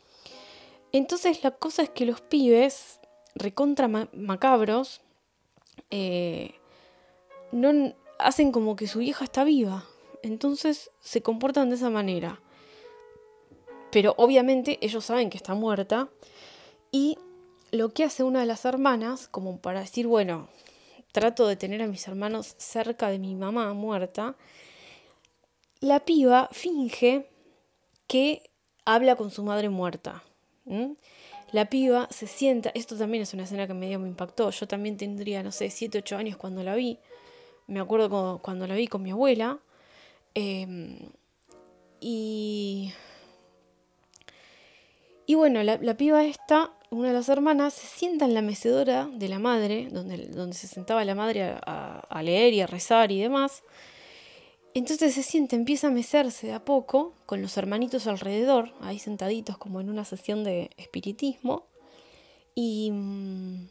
[0.92, 3.00] Entonces la cosa es que los pibes,
[3.34, 5.00] recontra macabros,
[5.90, 6.56] eh,
[7.54, 9.86] no hacen como que su hija está viva.
[10.22, 12.42] Entonces se comportan de esa manera.
[13.90, 16.10] Pero obviamente ellos saben que está muerta
[16.92, 17.18] y
[17.72, 20.50] lo que hace una de las hermanas, como para decir, bueno,
[21.12, 24.36] trato de tener a mis hermanos cerca de mi mamá muerta,
[25.80, 27.28] la piba finge
[28.08, 28.50] que
[28.86, 30.24] habla con su madre muerta.
[31.52, 34.98] La piba se sienta, esto también es una escena que medio me impactó, yo también
[34.98, 37.00] tendría, no sé, 7, 8 años cuando la vi,
[37.68, 39.60] me acuerdo cuando, la vi con mi abuela,
[40.36, 41.10] em,
[42.00, 42.94] y...
[45.30, 49.30] Y bueno, la, piba esta una de las hermanas se sienta en la mecedora de
[49.30, 53.62] la madre, donde, donde se sentaba la madre a, leer y a rezar y demás.
[54.74, 59.60] Entonces se siente, empieza a mecerse de a poco, con los hermanitos alrededor, ahí sentaditos
[59.60, 61.68] como en una sesión de espiritismo.
[62.56, 63.68] Y, mm,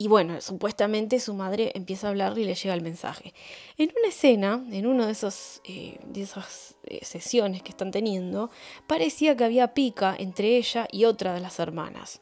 [0.00, 3.34] y bueno, supuestamente su madre empieza a hablar y le llega el mensaje.
[3.76, 5.16] En una escena, en una de,
[5.64, 8.48] eh, de esas eh, sesiones que están teniendo,
[8.86, 12.20] parecía que había pica entre ella y otra de las hermanas.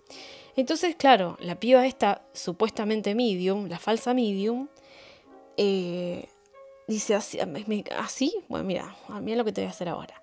[0.57, 4.69] Entonces, claro, la piba esta, supuestamente medium, la falsa medium,
[5.59, 6.31] eh,
[6.89, 7.39] dice así,
[7.99, 10.23] así, bueno, mira, a mí es lo que te voy a hacer ahora.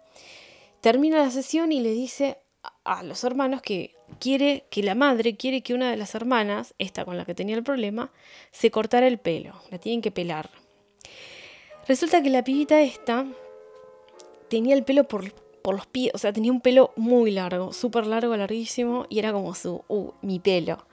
[0.82, 2.40] Termina la sesión y le dice
[2.84, 7.06] a los hermanos que quiere que la madre quiere que una de las hermanas, esta
[7.06, 8.12] con la que tenía el problema,
[8.52, 10.50] se cortara el pelo, la tienen que pelar.
[11.88, 13.26] Resulta que la pibita esta
[14.50, 18.08] tenía el pelo por, por los pies, o sea, tenía un pelo muy largo, súper
[18.08, 20.86] largo, larguísimo, y era como su, uh, mi pelo.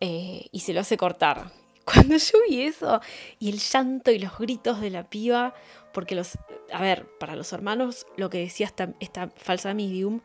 [0.00, 1.50] Eh, y se lo hace cortar.
[1.84, 3.00] Cuando yo vi eso,
[3.38, 5.54] y el llanto y los gritos de la piba,
[5.92, 6.38] porque los,
[6.72, 10.20] a ver, para los hermanos, lo que decía esta, esta falsa medium,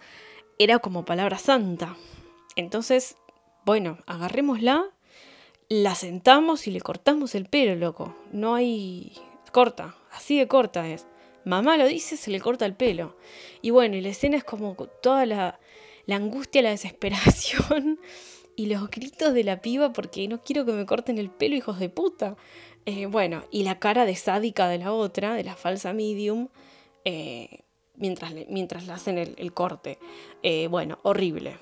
[0.60, 1.96] era como palabra santa.
[2.56, 3.16] Entonces,
[3.66, 4.86] bueno, agarrémosla,
[5.70, 8.16] la sentamos y le cortamos el pelo, loco.
[8.32, 9.14] No hay...
[9.52, 11.08] corta, así de corta es.
[11.46, 13.18] Mamá lo dice, se le corta el pelo.
[13.62, 15.60] Y bueno, y la escena es como toda la,
[16.06, 18.00] la angustia, la desesperación
[18.56, 21.80] y los gritos de la piba porque no quiero que me corten el pelo, hijos
[21.80, 22.36] de puta.
[22.86, 26.50] Eh, bueno, y la cara de sádica de la otra, de la falsa medium,
[27.06, 27.62] eh,
[27.96, 30.00] mientras, mientras le hacen el, corte.
[30.42, 31.58] Eh, bueno, horrible.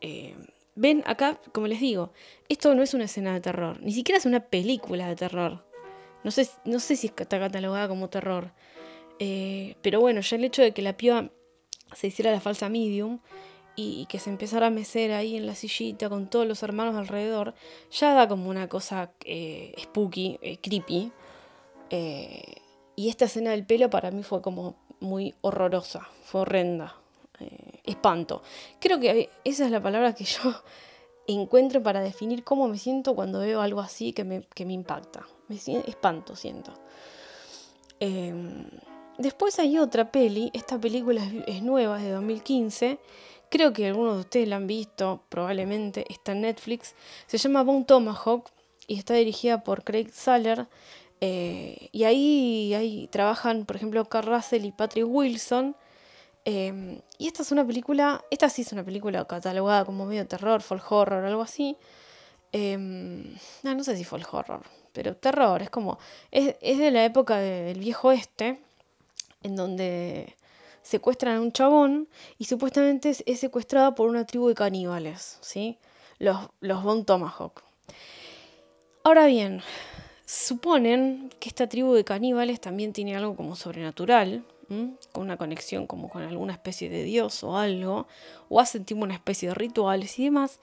[0.00, 0.34] Eh,
[0.74, 2.12] ven acá, como les digo,
[2.48, 5.64] esto no es una escena de terror, ni siquiera es una película de terror.
[6.24, 8.52] No sé, no sé si está catalogada como terror.
[9.18, 11.30] Eh, pero bueno, ya el hecho de que la piba
[11.94, 13.20] se hiciera la falsa medium
[13.76, 17.54] y, que se empezara a mecer ahí en la sillita con todos los hermanos alrededor,
[17.90, 19.12] ya da como una cosa
[19.78, 21.12] spooky, creepy.
[22.96, 26.96] y esta escena del pelo para mí fue como muy horrorosa, fue horrenda.
[27.38, 28.42] Eh, espanto.
[28.80, 30.54] Creo que esa es la palabra que yo
[31.26, 35.26] encuentro para definir cómo me siento cuando veo algo así que me, impacta.
[35.48, 36.72] Me espanto, siento.
[38.00, 38.66] Em,
[39.18, 42.98] después hay otra peli, esta película es, nueva, es de 2015.
[43.48, 46.94] Creo que algunos de ustedes la han visto, probablemente, está en Netflix.
[47.26, 48.50] Se llama Bone Tomahawk
[48.88, 50.66] y está dirigida por Craig Saller.
[51.20, 55.76] Eh, y ahí, ahí trabajan, por ejemplo, Carl Russell y Patrick Wilson.
[56.44, 60.62] Em, y esta es una película, esta sí es una película catalogada como medio terror,
[60.62, 61.76] folk horror, algo así.
[62.52, 65.98] Em, no, no sé si folk horror, pero terror, es como,
[66.30, 68.60] es, de la época del viejo este,
[69.42, 70.36] en donde
[70.82, 75.78] secuestran a un chabón y supuestamente es, secuestrada por una tribu de caníbales, ¿sí?
[76.18, 77.62] Los, los Von Tomahawk.
[79.02, 79.62] Ahora bien,
[80.26, 84.44] suponen que esta tribu de caníbales también tiene algo como sobrenatural,
[85.12, 88.08] con una conexión como con alguna especie de dios o algo,
[88.48, 90.60] o hacen tipo una especie de rituales y demás.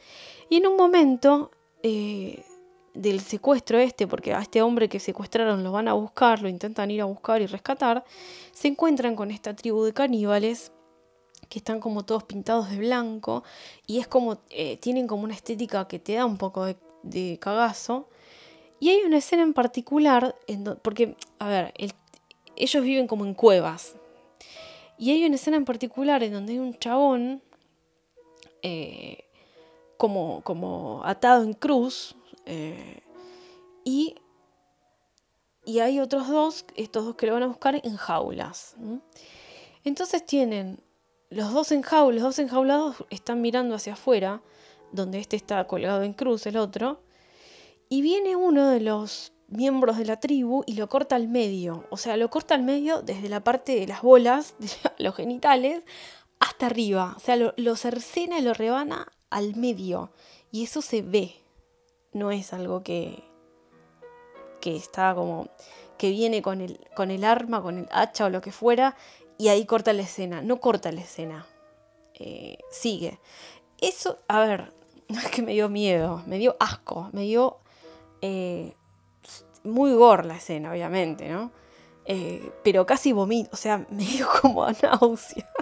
[0.49, 1.51] Y en un momento
[1.83, 2.43] eh,
[2.93, 6.91] del secuestro este, porque a este hombre que secuestraron lo van a buscar, lo intentan
[6.91, 8.03] ir a buscar y rescatar,
[8.51, 10.71] se encuentran con esta tribu de caníbales
[11.49, 13.43] que están como todos pintados de blanco
[13.87, 18.09] y es como, eh, tienen como una estética que te da un poco de, cagazo.
[18.83, 21.93] Y hay una escena en particular, en porque, a ver, el
[22.57, 23.95] ellos viven como en cuevas.
[24.97, 27.41] Y hay una escena en particular en donde hay un chabón
[28.61, 29.23] eh,
[29.95, 32.99] como, como atado en cruz eh,
[33.85, 34.15] y,
[35.63, 38.75] y hay otros dos, estos dos que lo van a buscar en jaulas.
[39.85, 40.83] Entonces tienen
[41.29, 44.41] los dos enjaulados, los dos enjaulados están mirando hacia afuera,
[44.91, 46.99] donde este está colgado en cruz, el otro,
[47.89, 51.85] y viene uno de los miembros de la tribu y lo corta al medio.
[51.89, 55.83] O sea, lo corta al medio desde la parte de las bolas, de los genitales,
[56.39, 57.13] hasta arriba.
[57.15, 60.11] O sea, lo, cercena y lo rebana al medio.
[60.51, 61.35] Y eso se ve.
[62.11, 63.23] No es algo que,
[64.61, 65.47] que está como.
[65.97, 68.95] que viene con el, con el arma, con el hacha o lo que fuera,
[69.37, 70.41] y ahí corta la escena.
[70.41, 71.47] No corta la escena.
[72.15, 73.19] Eh, sigue.
[73.79, 74.73] Eso, a ver,
[75.09, 77.62] no es que me dio miedo, me dio asco, me dio
[78.25, 78.73] eh,
[79.63, 81.51] muy gore la escena, obviamente, ¿no?
[82.05, 85.47] Eh, pero casi vomito, o sea, me dio como a náuseas.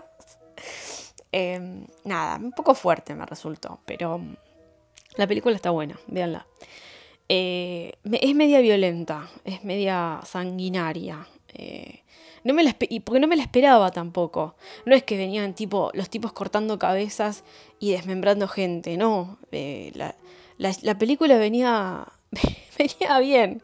[1.33, 4.19] Em, nada, un poco fuerte me resultó, pero
[5.15, 6.45] la película está buena, véanla.
[7.29, 11.25] Eh, es media violenta, es media sanguinaria.
[11.53, 12.03] Eh,
[12.43, 14.55] no me la y porque no me la esperaba tampoco.
[14.85, 17.45] No es que venían tipo los tipos cortando cabezas
[17.79, 19.37] y desmembrando gente, no.
[19.51, 20.13] la,
[20.57, 22.11] la película venía
[22.77, 23.61] venía bien.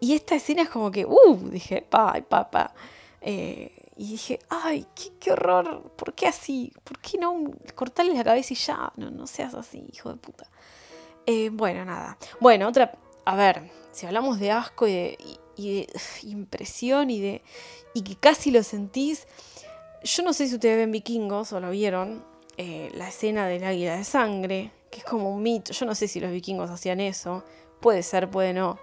[0.00, 2.74] Y esta escena es como que, uh, dije, pa, pa, pa.
[3.20, 4.86] Eh, y dije, ay,
[5.20, 6.72] qué, horror, ¿por qué así?
[6.82, 8.92] ¿Por qué no cortarle la cabeza y ya?
[8.96, 10.50] No, no seas así, hijo de puta.
[11.26, 12.18] Eh, bueno, nada.
[12.40, 12.92] Bueno, otra,
[13.24, 15.16] a ver, si hablamos de asco y
[15.56, 15.88] de,
[16.24, 17.42] impresión y de
[17.94, 19.28] y que casi lo sentís,
[20.02, 22.24] yo no sé si ustedes ven vikingos o lo vieron,
[22.56, 26.08] eh, la escena del águila de sangre, que es como un mito, yo no sé
[26.08, 27.44] si los vikingos hacían eso,
[27.84, 28.78] Puede ser, puede no.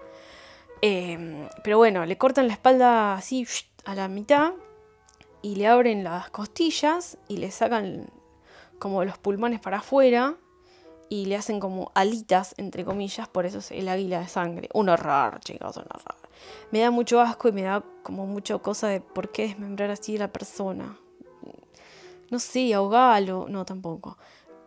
[0.80, 3.44] Em, pero bueno, le cortan la espalda así
[3.84, 4.52] a la mitad
[5.42, 8.06] y le abren las costillas y le sacan
[8.78, 10.36] como los pulmones para afuera
[11.08, 14.68] y le hacen como alitas, entre comillas, por eso es el águila de sangre.
[14.72, 16.28] Un horror, chicos, un horror.
[16.70, 20.14] Me da mucho asco y me da como mucho cosa de por qué desmembrar así
[20.14, 20.96] a la persona.
[22.30, 24.16] No sé, ahogarlo, no tampoco.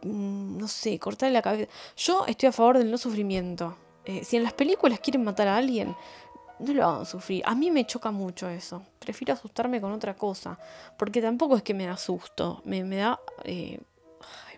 [0.02, 1.72] Mm, no sé, cortarle la cabeza.
[1.96, 3.78] Yo estoy a favor del no sufrimiento.
[4.06, 5.96] Eh, si en las películas quieren matar a alguien,
[6.60, 7.44] no lo hagan sufrir.
[7.46, 8.84] A mí me choca mucho eso.
[9.00, 10.58] Prefiero asustarme con otra cosa.
[10.98, 12.62] Porque tampoco es que me da susto.
[12.66, 13.20] Me, da.
[13.44, 13.80] Eh,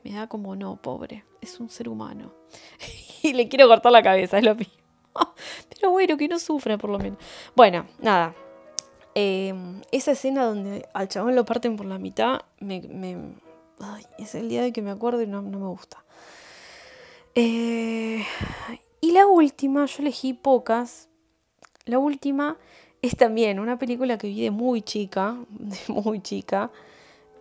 [0.04, 1.24] me da como no, pobre.
[1.42, 2.34] Es un ser humano.
[3.24, 4.74] y le quiero cortar la cabeza, es lo mismo.
[5.70, 7.20] Pero bueno, que no sufra por lo menos.
[7.56, 8.36] Bueno, nada.
[9.16, 12.84] Em, esa escena donde al chabón lo parten por la mitad, me,
[14.20, 16.04] es el día de que me acuerdo y no, no me gusta.
[17.34, 18.24] Eh,
[19.02, 21.10] y la última, yo elegí pocas.
[21.86, 22.58] La última
[23.02, 26.72] es también una película que vi de muy chica, de muy chica,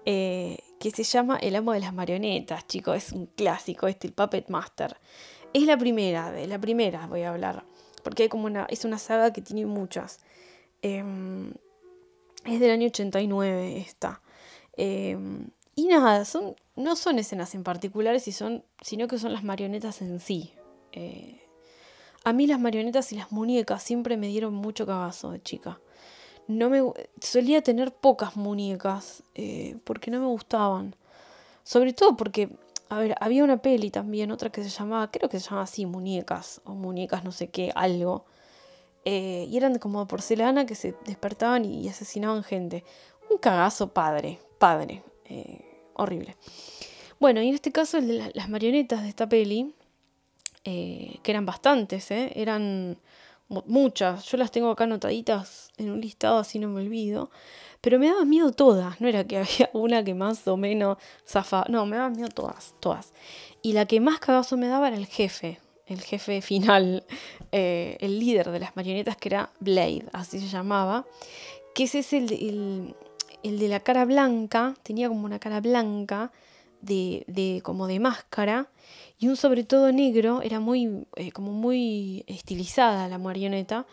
[0.05, 2.97] eh, que se llama El amo de las marionetas, chicos.
[2.97, 4.97] Es un clásico, este, el Puppet Master.
[5.53, 7.65] Es la primera, de la primera voy a hablar,
[8.05, 10.21] porque hay como una, es una saga que tiene muchas.
[10.83, 11.53] Em,
[12.45, 14.21] es del año 89 esta.
[14.77, 20.21] Em, y nada, son, no son escenas en particulares, sino que son las marionetas en
[20.21, 20.53] sí.
[20.93, 21.46] Eh,
[22.27, 25.79] a mí las marionetas y las muñecas siempre me dieron mucho cagazo de chica.
[26.49, 26.83] no me
[27.21, 30.97] solía tener pocas muñecas eh, porque no me gustaban.
[31.63, 32.51] Sobre todo porque,
[32.89, 35.87] a ver, había una peli también, otra que se llamaba, creo que se llamaba así,
[35.87, 38.25] muñecas, o muñecas no sé qué, algo.
[39.05, 42.83] Eh, y eran como de porcelana que se despertaban y, asesinaban gente.
[43.31, 45.65] Un cagazo padre, padre, eh,
[45.95, 46.37] horrible.
[47.21, 49.73] Bueno, y en este caso las marionetas de esta peli,
[50.67, 52.99] que eran bastantes, eran
[53.49, 57.31] muchas, yo las tengo acá anotaditas en un listado así no me olvido,
[57.81, 61.67] pero me daban miedo todas, no era que había una que más o menos zafaba,
[61.69, 63.13] no, me daban miedo todas, todas.
[63.63, 67.05] Y la que más cagazo me daba era el jefe, el jefe final,
[67.53, 71.07] eh, el líder de las marionetas que era Blade, así se llamaba,
[71.75, 72.95] que ese es el, el,
[73.43, 76.33] el de la cara blanca, tenía como una cara blanca,
[76.81, 78.71] de, de, como de máscara
[79.19, 83.87] y un sobre todo negro, era muy, eh, como muy estilizada la marioneta,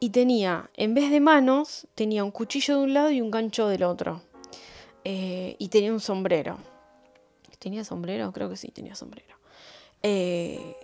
[0.00, 3.68] y tenía, en vez de manos, tenía un cuchillo de un lado y un gancho
[3.68, 4.20] del otro,
[5.04, 6.58] eh, y tenía un sombrero.
[7.58, 8.30] ¿Tenía sombrero?
[8.32, 9.36] Creo que sí, tenía sombrero.
[10.02, 10.76] Eh,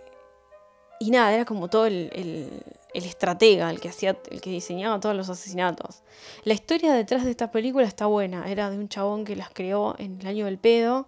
[1.01, 5.15] y nada, era como todo el, el, estratega, el que hacía, el que diseñaba todos
[5.15, 6.03] los asesinatos.
[6.43, 8.47] La historia detrás de esta película está buena.
[8.47, 11.07] Era de un chabón que las creó en el año del pedo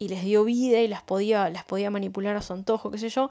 [0.00, 3.08] y les dio vida y las podía, las podía manipular a su antojo, qué sé
[3.08, 3.30] yo.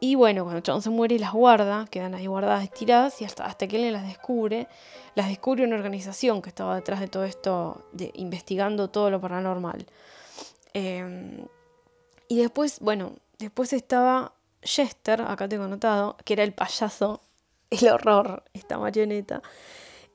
[0.00, 3.44] Y bueno, cuando el chabón se muere las guarda, quedan ahí guardadas, estiradas, y hasta,
[3.44, 4.66] hasta que él las descubre,
[5.14, 9.86] las descubre una organización que estaba detrás de todo esto, investigando todo lo paranormal.
[10.74, 11.46] Eh,
[12.26, 14.32] y después, bueno, después estaba
[14.66, 17.22] Jester, acá tengo anotado, que era el payaso,
[17.70, 19.42] el horror, esta marioneta.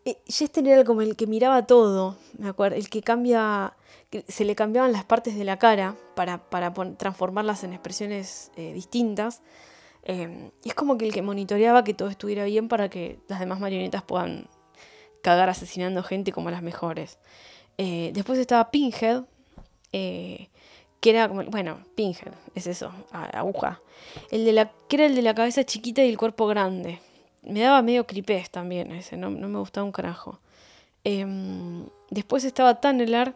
[0.06, 3.76] Eh, Jester era como el que miraba todo, me acuerdo, el que cambia
[4.28, 6.44] se le cambiaban las partes de la cara para,
[6.98, 9.42] transformarlas en expresiones eh, distintas.
[10.04, 13.40] Eh, y es como que el que monitoreaba que todo estuviera bien para que las
[13.40, 14.48] demás marionetas puedan
[15.22, 17.20] cagar asesinando gente como las mejores.
[17.78, 19.24] Eh, después estaba Pinhead,
[21.02, 23.82] que era como, bueno, Pinhead, es eso, aguja.
[24.30, 27.00] El de la, que era el de la cabeza chiquita y el cuerpo grande.
[27.42, 30.40] Me daba medio cripés también ese, no, no me gustaba un carajo.
[31.04, 33.34] Em, después estaba Tannelar,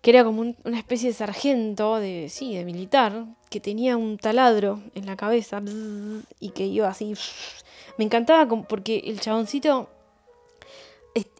[0.00, 4.80] que era como una especie de sargento, de, sí, de militar, que tenía un taladro
[4.94, 5.60] en la cabeza
[6.40, 7.14] y que iba así.
[7.98, 9.90] Me encantaba porque el chaboncito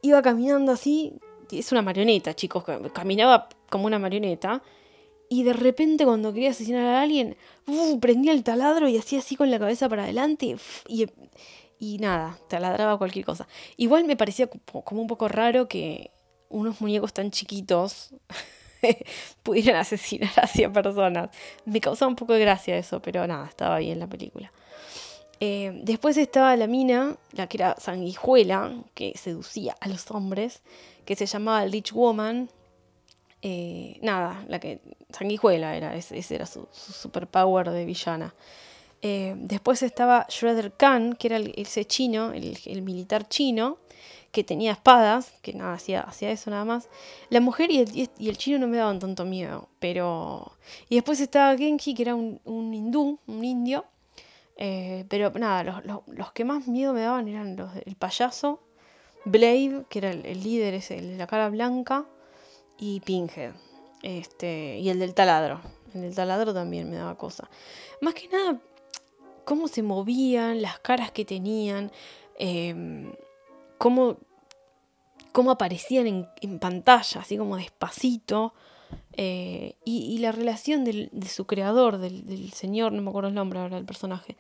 [0.03, 1.15] iba caminando así,
[1.51, 4.63] es una marioneta, chicos, caminaba como una marioneta.
[5.29, 7.37] Y de repente cuando quería asesinar a alguien,
[8.01, 10.57] prendía el taladro y hacía así con la cabeza para adelante
[10.87, 11.07] y,
[11.79, 13.49] y nada, taladraba cualquier cosa.
[13.77, 16.11] Igual me parecía como un poco raro que
[16.49, 18.11] unos muñecos tan chiquitos
[19.43, 21.31] pudieran asesinar a 100 personas.
[21.65, 24.53] Me causaba un poco de gracia eso, pero nada, estaba bien la película.
[25.41, 30.63] Eh, después estaba la mina, la que era sanguijuela, que seducía a los hombres,
[31.05, 32.49] que se llamaba Rich Woman.
[33.43, 34.81] Eh, nada, la que.
[35.11, 38.35] Sanguijuela era, ese, era su, superpower de villana.
[39.03, 43.79] Eh, después estaba Shredder Khan, que era el, ese chino, el, el militar chino,
[44.33, 46.89] que tenía espadas, que nada, hacía, hacía eso nada más.
[47.31, 50.53] La mujer y el, y el, chino no me daban tanto miedo, pero...
[50.89, 53.87] Y después estaba Genji, que era un, un hindú, un indio.
[54.59, 58.61] Eh, pero nada, los, los, que más miedo me daban eran los del payaso,
[59.25, 62.07] Blade, que era el, líder, ese, el de la cara blanca,
[62.79, 63.53] y Pinhead.
[64.03, 65.61] Este, y el del taladro.
[65.95, 67.49] El del taladro también me daba cosa.
[68.01, 68.61] Más que nada,
[69.45, 71.91] cómo se movían, las caras que tenían.
[72.39, 73.13] Eh,
[73.79, 74.19] cómo,
[75.33, 78.55] cómo aparecían en, pantalla, así como despacito.
[79.13, 83.77] Eh, y, la relación de su creador, del, señor, no me acuerdo el nombre ahora
[83.77, 84.37] del personaje,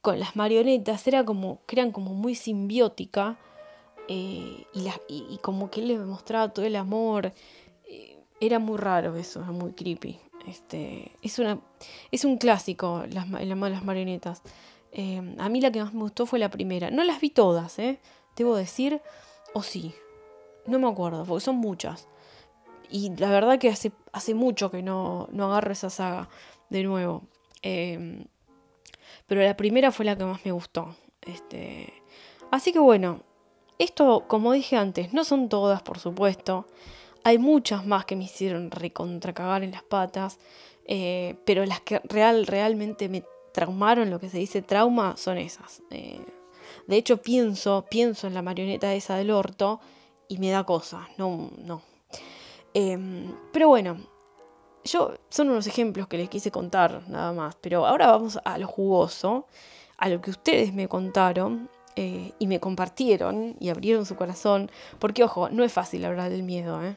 [0.00, 3.36] con las marionetas era como que eran como muy simbiótica
[4.08, 4.66] eh,
[5.08, 7.32] y, como que él le mostraba todo el amor.
[7.86, 10.18] Eh, era muy raro eso, era muy creepy.
[10.46, 11.60] Este, es, una,
[12.10, 14.42] es un clásico las, el de las marionetas.
[15.38, 16.90] a mí la que más me gustó fue la primera.
[16.90, 18.00] No las vi todas, ¿eh?
[18.34, 19.02] debo decir,
[19.52, 19.94] o sí,
[20.66, 22.08] no me acuerdo, porque son muchas.
[22.90, 26.30] Y la verdad que hace, hace mucho que no, no agarro esa saga
[26.70, 27.24] de nuevo.
[27.60, 30.96] Pero la primera fue la que más me gustó.
[31.20, 31.92] Este,
[32.50, 33.20] así que bueno,
[33.78, 36.66] esto, como dije antes, no son todas, por supuesto.
[37.24, 40.38] Hay muchas más que me hicieron recontracagar en las patas.
[40.84, 43.22] Eh, pero las que real, realmente me
[43.52, 45.82] traumaron, lo que se dice trauma, son esas.
[45.90, 46.20] Eh,
[46.86, 49.80] de hecho, pienso, pienso en la marioneta esa del orto
[50.28, 51.08] y me da cosa.
[51.18, 51.82] No, no.
[52.74, 53.98] Em, pero bueno,
[54.84, 57.56] yo son unos ejemplos que les quise contar nada más.
[57.60, 59.46] Pero ahora vamos a lo jugoso,
[59.98, 61.70] a lo que ustedes me contaron.
[62.00, 64.70] Eh, y me compartieron y abrieron su corazón,
[65.00, 66.94] porque ojo, no es fácil hablar del miedo, ¿eh?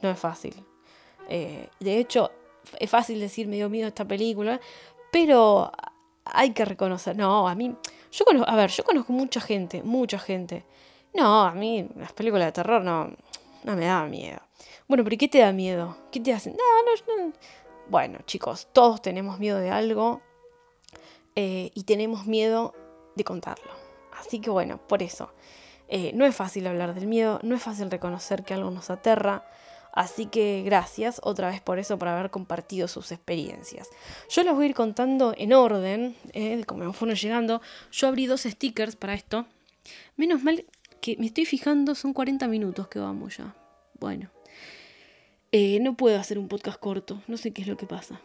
[0.00, 0.54] No es fácil.
[1.28, 2.30] Eh, de hecho,
[2.78, 4.60] es fácil decir me dio miedo esta película,
[5.10, 5.72] pero
[6.24, 7.74] hay que reconocer, no, a mí,
[8.12, 10.64] yo conozco, a ver, yo conozco mucha gente, mucha gente.
[11.14, 13.10] No, a mí las películas de terror no,
[13.64, 14.38] no me da miedo.
[14.86, 15.96] Bueno, pero ¿qué te da miedo?
[16.12, 16.52] ¿Qué te hacen?
[16.56, 17.32] No, no, no.
[17.88, 20.22] Bueno, chicos, todos tenemos miedo de algo
[21.34, 22.72] eh, y tenemos miedo
[23.16, 23.83] de contarlo.
[24.18, 25.32] Así que bueno, por eso.
[25.88, 29.44] Eh, no es fácil hablar del miedo, no es fácil reconocer que algo nos aterra.
[29.92, 33.88] Así que gracias otra vez por eso, por haber compartido sus experiencias.
[34.28, 37.62] Yo les voy a ir contando en orden, eh, como me fueron llegando.
[37.92, 39.46] Yo abrí dos stickers para esto.
[40.16, 40.64] Menos mal
[41.00, 43.54] que me estoy fijando, son 40 minutos que vamos ya.
[44.00, 44.30] Bueno,
[45.52, 48.20] eh, no puedo hacer un podcast corto, no sé qué es lo que pasa.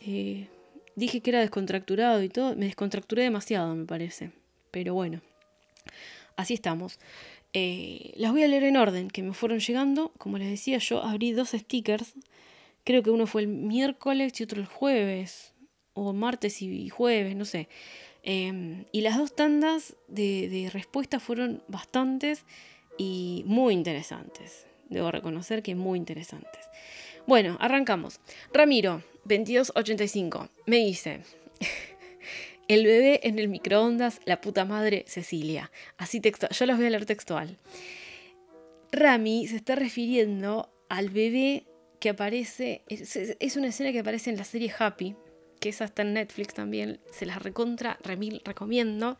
[0.00, 0.48] Eh,
[0.94, 4.32] dije que era descontracturado y todo, me descontracturé demasiado, me parece.
[4.76, 5.22] Pero bueno,
[6.36, 6.98] así estamos.
[7.54, 10.12] Eh, las voy a leer en orden, que me fueron llegando.
[10.18, 12.12] Como les decía, yo abrí dos stickers.
[12.84, 15.54] Creo que uno fue el miércoles y otro el jueves.
[15.94, 17.70] O martes y jueves, no sé.
[18.22, 22.44] Em, y las dos tandas de, de respuestas fueron bastantes
[22.98, 24.66] y muy interesantes.
[24.90, 26.66] Debo reconocer que muy interesantes.
[27.26, 28.20] Bueno, arrancamos.
[28.52, 31.22] Ramiro, 2285, me dice...
[32.68, 35.70] El bebé en el microondas, la puta madre Cecilia.
[35.96, 36.52] Así textual.
[36.52, 37.58] Yo los voy a leer textual.
[38.92, 41.66] Rami se está refiriendo al bebé
[42.00, 42.82] que aparece.
[42.88, 45.16] Es, una escena que aparece en la serie Happy,
[45.60, 47.00] que esa está en Netflix también.
[47.12, 49.18] Se las recontra, remil, recomiendo.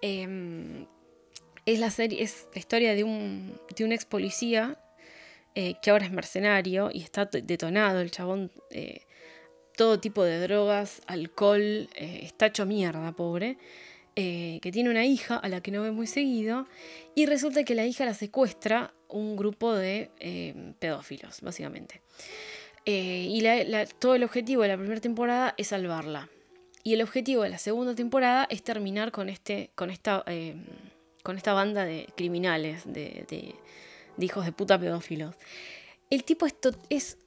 [0.00, 0.86] Em,
[1.66, 4.78] es la serie, es la historia de un, de un ex policía
[5.54, 8.00] eh, que ahora es mercenario y está detonado.
[8.00, 9.02] El chabón eh,
[9.78, 11.60] todo tipo de drogas, alcohol,
[11.94, 13.58] eh, está hecho mierda, pobre,
[14.16, 16.66] eh, que tiene una hija a la que no ve muy seguido,
[17.14, 22.02] y resulta que la hija la secuestra un grupo de eh, pedófilos, básicamente.
[22.84, 23.40] y
[24.00, 26.28] todo el objetivo de la primera temporada es salvarla.
[26.82, 30.24] Y el objetivo de la segunda temporada es terminar con, este, con, esta,
[31.22, 33.54] con esta banda de criminales, de,
[34.18, 35.36] hijos de puta pedófilos.
[36.10, 37.18] El tipo esto es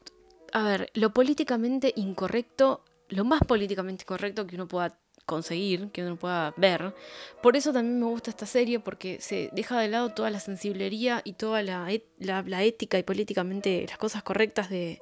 [0.53, 6.17] a ver, lo políticamente incorrecto, lo más políticamente correcto que uno pueda conseguir, que uno
[6.17, 6.93] pueda ver.
[7.41, 11.21] Por eso también me gusta esta serie, porque se deja de lado toda la sensiblería
[11.23, 11.87] y toda la,
[12.19, 14.99] la, ética y políticamente las cosas correctas de,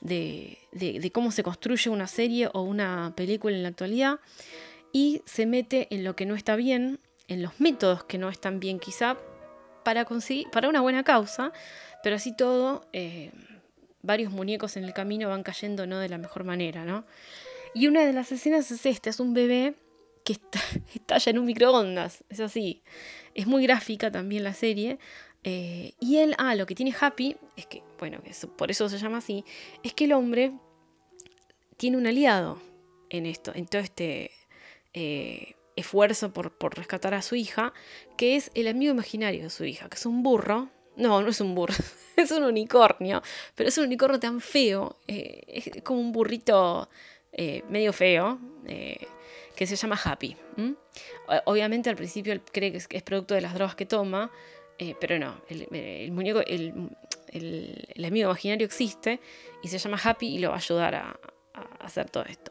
[0.00, 4.20] de, cómo se construye una serie o una película en la actualidad
[4.92, 8.58] y se mete en lo que no está bien, en los métodos que no están
[8.60, 9.16] bien quizá,
[9.84, 10.06] para,
[10.52, 11.52] para una buena causa,
[12.02, 12.86] pero así todo...
[12.92, 13.32] Eh,
[14.02, 17.04] varios muñecos en el camino van cayendo no de la mejor manera, ¿no?
[17.74, 19.74] Y una de las escenas es esta, es un bebé
[20.24, 20.36] que
[20.94, 22.82] estalla en un microondas, es así.
[23.34, 24.98] Es muy gráfica también la serie.
[25.44, 28.20] Eh, y él, ah, lo que tiene Happy, es que, bueno,
[28.56, 29.44] por eso se llama así,
[29.82, 30.52] es que el hombre
[31.76, 32.60] tiene un aliado
[33.10, 34.30] en esto, en todo este
[34.94, 37.72] eh, esfuerzo por, por rescatar a su hija,
[38.16, 41.40] que es el amigo imaginario de su hija, que es un burro, no, no es
[41.40, 41.74] un burro,
[42.16, 43.22] es un unicornio,
[43.54, 46.88] pero es un unicornio tan feo, eh, es como un burrito
[47.32, 49.06] eh, medio feo, eh,
[49.56, 50.36] que se llama Happy.
[51.44, 54.30] Obviamente al principio él cree que es, producto de las drogas que toma,
[55.00, 56.88] pero no, el, muñeco, el,
[58.04, 59.20] amigo imaginario existe
[59.62, 61.20] y se llama Happy y lo va a ayudar a,
[61.54, 62.50] a hacer todo esto.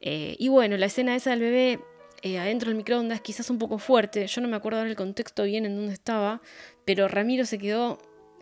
[0.00, 1.80] y bueno, la escena esa del bebé
[2.22, 4.26] eh, adentro del microondas, quizás un poco fuerte.
[4.26, 6.40] Yo no me acuerdo ahora el contexto bien en dónde estaba,
[6.84, 7.98] pero Ramiro se quedó,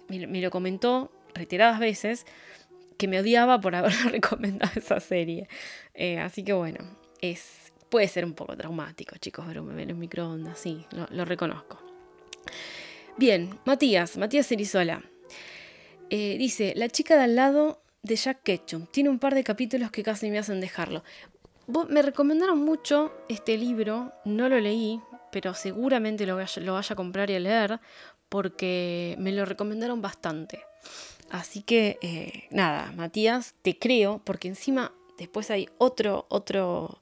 [0.08, 2.26] me, lo comentó reiteradas veces,
[2.98, 5.48] que me odiaba por haber recomendado esa serie.
[5.94, 6.78] Eh, así que bueno,
[7.22, 11.80] es, puede ser un poco traumático, chicos, ver un bebé en microondas, sí, lo, reconozco.
[13.16, 15.02] Bien, Matías, Matías Cerizola.
[16.10, 18.86] Eh, dice, la chica de al lado de Jack Ketchum.
[18.86, 21.04] Tiene un par de capítulos que casi me hacen dejarlo
[21.88, 25.00] me recomendaron mucho este libro, no lo leí,
[25.30, 27.80] pero seguramente lo vaya, lo vaya a comprar y a leer
[28.28, 30.64] porque me lo recomendaron bastante.
[31.30, 36.98] Así que eh, nada, Matías, te creo, porque encima después hay otro, otro,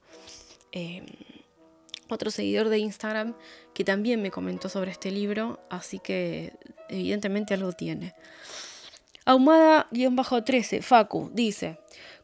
[0.72, 1.06] em,
[2.08, 3.34] otro seguidor de Instagram
[3.72, 6.52] que también me comentó sobre este libro, así que
[6.88, 8.14] evidentemente algo tiene.
[9.24, 11.78] Ahumada-13, Facu, dice,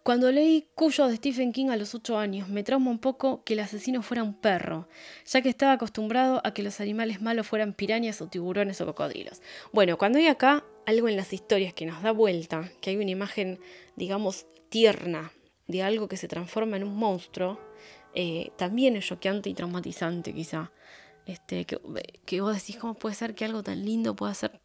[0.04, 3.54] cuando leí Cuyo de Stephen King a los 8 años, me trauma un poco que
[3.54, 4.86] el asesino fuera un perro,
[5.24, 9.40] ya que estaba acostumbrado a que los animales malos fueran pirañas o tiburones o cocodrilos.
[9.72, 13.10] Bueno, cuando hay acá algo en las historias que nos da vuelta, que hay una
[13.10, 13.58] imagen,
[13.96, 15.32] digamos, tierna
[15.68, 17.58] de algo que se transforma en un monstruo,
[18.14, 20.70] eh, también es choqueante y traumatizante quizá.
[21.24, 21.80] Este, que,
[22.26, 24.60] que vos decís, ¿cómo puede ser que algo tan lindo pueda ser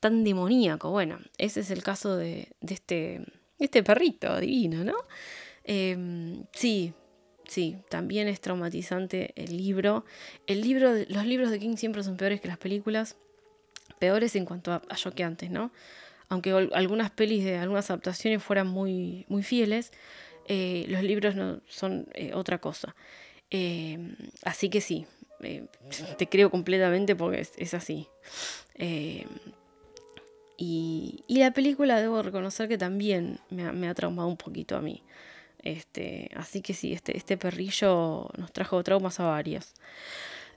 [0.00, 0.90] tan demoníaco?
[0.90, 3.26] Bueno, ese es el caso de, este,
[3.58, 4.96] este perrito divino, ¿no?
[5.64, 6.92] Em, sí,
[7.46, 10.04] sí, también es traumatizante el libro.
[10.46, 13.16] El libro, los libros de King siempre son peores que las películas,
[13.98, 15.72] peores en cuanto a, a antes, ¿no?
[16.28, 19.92] Aunque algunas pelis de algunas adaptaciones fueran muy, muy fieles,
[20.46, 22.94] eh, los libros no son eh, otra cosa.
[23.50, 25.06] Em, así que sí,
[25.42, 25.66] eh,
[26.18, 28.08] te creo completamente porque es, así.
[30.58, 35.02] Em, y, la película debo reconocer que también me ha, traumado un poquito a mí.
[35.62, 39.74] Este, así que sí, este, este perrillo nos trajo traumas a varios.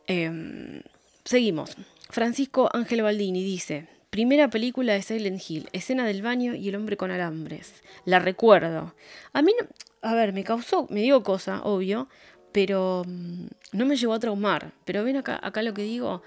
[0.07, 0.81] Em,
[1.23, 1.75] seguimos.
[2.09, 6.97] Francisco Ángel Baldini dice, primera película de Silent Hill, escena del baño y el hombre
[6.97, 7.83] con alambres.
[8.05, 8.95] La recuerdo.
[9.33, 9.53] A mí,
[10.01, 12.07] a ver, me causó, me dio cosa, obvio,
[12.51, 14.73] pero mm, no me llevó a traumar.
[14.85, 16.21] Pero ven acá, acá lo que digo,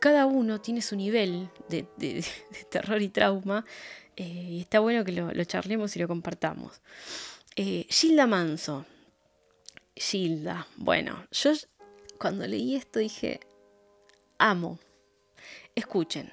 [0.00, 2.24] cada uno tiene su nivel de,
[2.70, 3.64] terror y trauma,
[4.16, 6.80] eh, y está bueno que lo, charlemos y lo compartamos.
[7.54, 8.86] Eh, Gilda Manso.
[9.94, 10.66] Gilda.
[10.76, 11.52] Bueno, yo
[12.18, 13.40] cuando leí esto dije,
[14.38, 14.78] amo.
[15.74, 16.32] Escuchen.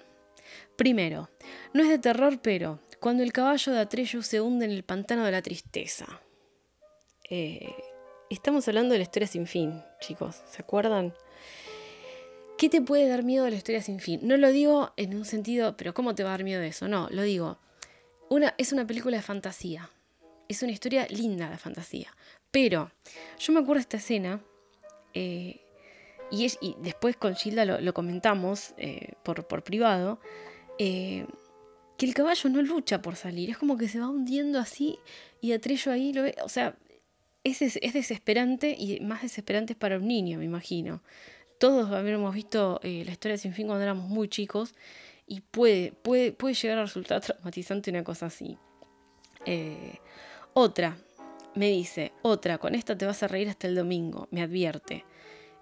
[0.76, 1.30] Primero,
[1.74, 5.24] no es de terror, pero cuando el caballo de Atreyu se hunde en el pantano
[5.26, 6.22] de la tristeza.
[7.30, 7.74] Eh,
[8.34, 11.14] Estamos hablando de la historia sin fin, chicos, ¿se acuerdan?
[12.64, 14.22] ¿Qué te puede dar miedo de la historia sin fin?
[14.24, 16.88] No lo digo en un sentido, pero ¿cómo te va a dar miedo de eso?
[16.88, 17.59] No, lo digo.
[18.30, 19.89] Una, es una película de fantasía.
[20.47, 22.16] Es una historia linda de fantasía.
[22.51, 22.89] Pero
[23.38, 24.39] yo me acuerdo de esta escena,
[25.14, 25.59] eh,
[26.32, 26.47] y,
[26.80, 30.22] después con Gilda lo, comentamos eh, por, privado,
[30.80, 31.26] eh,
[31.97, 33.49] que el caballo no lucha por salir.
[33.49, 34.99] Es como que se va hundiendo así
[35.41, 36.38] y Atrello ahí lo ve.
[36.45, 36.78] O sea,
[37.43, 41.01] es, es, desesperante y más desesperante es para un niño, me imagino.
[41.60, 44.74] Todos habíamos visto eh, la historia sin fin cuando éramos muy chicos
[45.28, 48.58] y puede, puede, puede llegar a resultar traumatizante una cosa así.
[49.45, 49.99] Eh,
[50.54, 50.97] otra,
[51.56, 55.06] me dice, otra, con esta te vas a reír hasta el domingo, me advierte.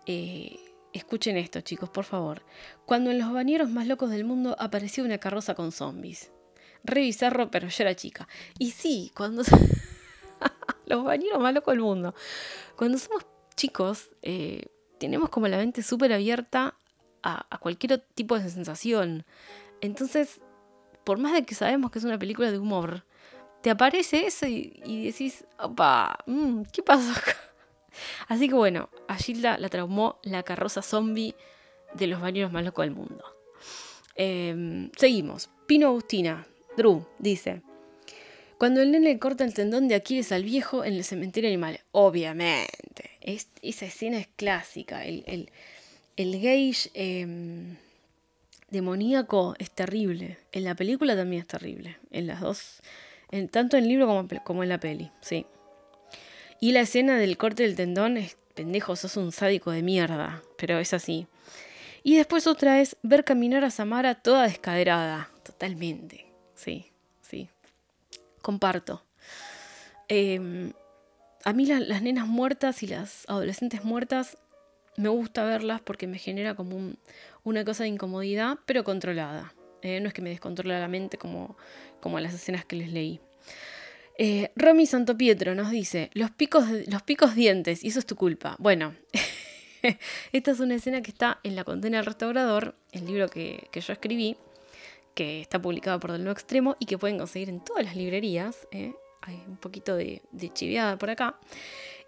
[0.06, 0.58] Eh,
[0.94, 2.44] escuchen esto, chicos, por favor.
[2.86, 6.32] Cuando en los bañeros más locos del mundo apareció una carroza con zombies.
[6.84, 8.28] Re bizarro, pero yo era chica.
[8.58, 9.44] Y sí, cuando...
[10.86, 12.16] los bañeros más locos del mundo.
[12.76, 13.26] Cuando somos
[13.56, 14.10] chicos,
[15.02, 16.76] tenemos como la mente súper abierta
[17.24, 19.26] a, cualquier tipo de sensación.
[19.82, 20.42] Entonces,
[21.04, 23.04] por más de que sabemos que es una película de humor,
[23.64, 27.36] te aparece eso y, decís, opa, mm, ¿qué pasó acá?
[28.28, 31.36] Así que bueno, a Gilda la traumó la carroza zombie
[31.96, 33.24] de los bañeros más locos del mundo.
[34.16, 35.50] Em, seguimos.
[35.66, 36.46] Pino Agustina,
[36.78, 37.64] Drew, dice,
[38.60, 41.80] cuando el nene corta el tendón de Aquiles al viejo en el cementerio animal.
[41.92, 43.11] Obviamente.
[43.22, 45.06] Esa escena es clásica.
[45.06, 45.50] El, el,
[46.18, 47.78] el em,
[48.70, 50.38] demoníaco es terrible.
[50.52, 51.98] En la película también es terrible.
[52.12, 52.82] En las dos.
[53.32, 55.12] En, tanto en el libro como, como en la peli.
[55.22, 55.46] Sí.
[56.60, 58.38] Y la escena del corte del tendón es.
[58.54, 60.42] Pendejo, sos un sádico de mierda.
[60.58, 61.26] Pero es así.
[62.04, 65.30] Y después otra es ver caminar a Samara toda descaderada.
[65.44, 66.26] Totalmente.
[66.54, 66.92] Sí
[68.42, 69.04] comparto.
[70.08, 70.74] Em,
[71.44, 74.38] a mí las nenas muertas y las adolescentes muertas
[74.98, 76.94] me gusta verlas porque me genera como
[77.44, 79.54] una cosa de incomodidad, pero controlada.
[79.82, 81.58] Eh, no es que me descontrola la mente como,
[82.00, 83.20] como las escenas que les leí.
[84.18, 88.56] Eh, Romy Santopietro nos dice, los picos, los picos dientes, y eso es tu culpa.
[88.60, 88.94] Bueno,
[90.32, 93.82] esta es una escena que está en La condena del restaurador, el libro que, que
[93.82, 94.38] yo escribí,
[95.16, 98.68] que está publicado por Del Nuevo Extremo y que pueden conseguir en todas las librerías.
[98.72, 98.94] ¿eh?
[99.22, 100.22] Hay un poquito de,
[100.54, 101.40] chiviada por acá.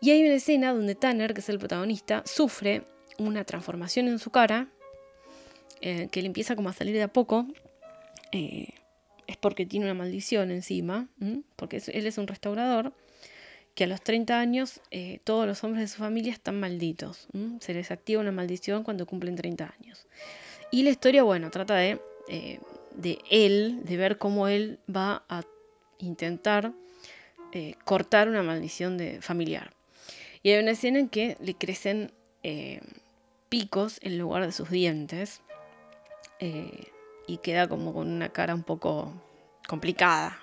[0.01, 2.83] Y hay una escena donde Tanner, que es el protagonista, sufre
[3.17, 4.67] una transformación en su cara,
[5.81, 7.47] eh, que le empieza como a salir de a poco.
[8.31, 8.69] Eh,
[9.27, 11.07] es porque tiene una maldición encima,
[11.55, 12.93] porque él es un restaurador,
[13.75, 14.81] que a los 30 años
[15.23, 17.27] todos los hombres de su familia están malditos.
[17.61, 20.07] Se les activa una maldición cuando cumplen 30 años.
[20.71, 22.01] Y la historia, bueno, trata de
[22.95, 25.43] de él, de ver cómo él va a
[25.99, 26.73] intentar
[27.55, 29.75] eh, cortar una maldición de familiar.
[30.41, 32.81] Y hay una escena en que le crecen eh,
[33.47, 35.41] picos en lugar de sus dientes
[36.39, 36.87] eh,
[37.27, 39.13] y queda como con una cara un poco
[39.67, 40.39] complicada.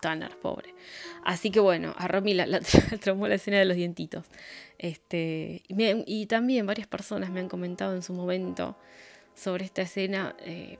[0.00, 0.74] Tanner, pobre.
[1.22, 2.60] Así que bueno, a Romy la, la,
[3.00, 4.26] traumó la escena de los dientitos.
[4.76, 8.76] Este, y también varias personas me han comentado en su momento
[9.36, 10.34] sobre esta escena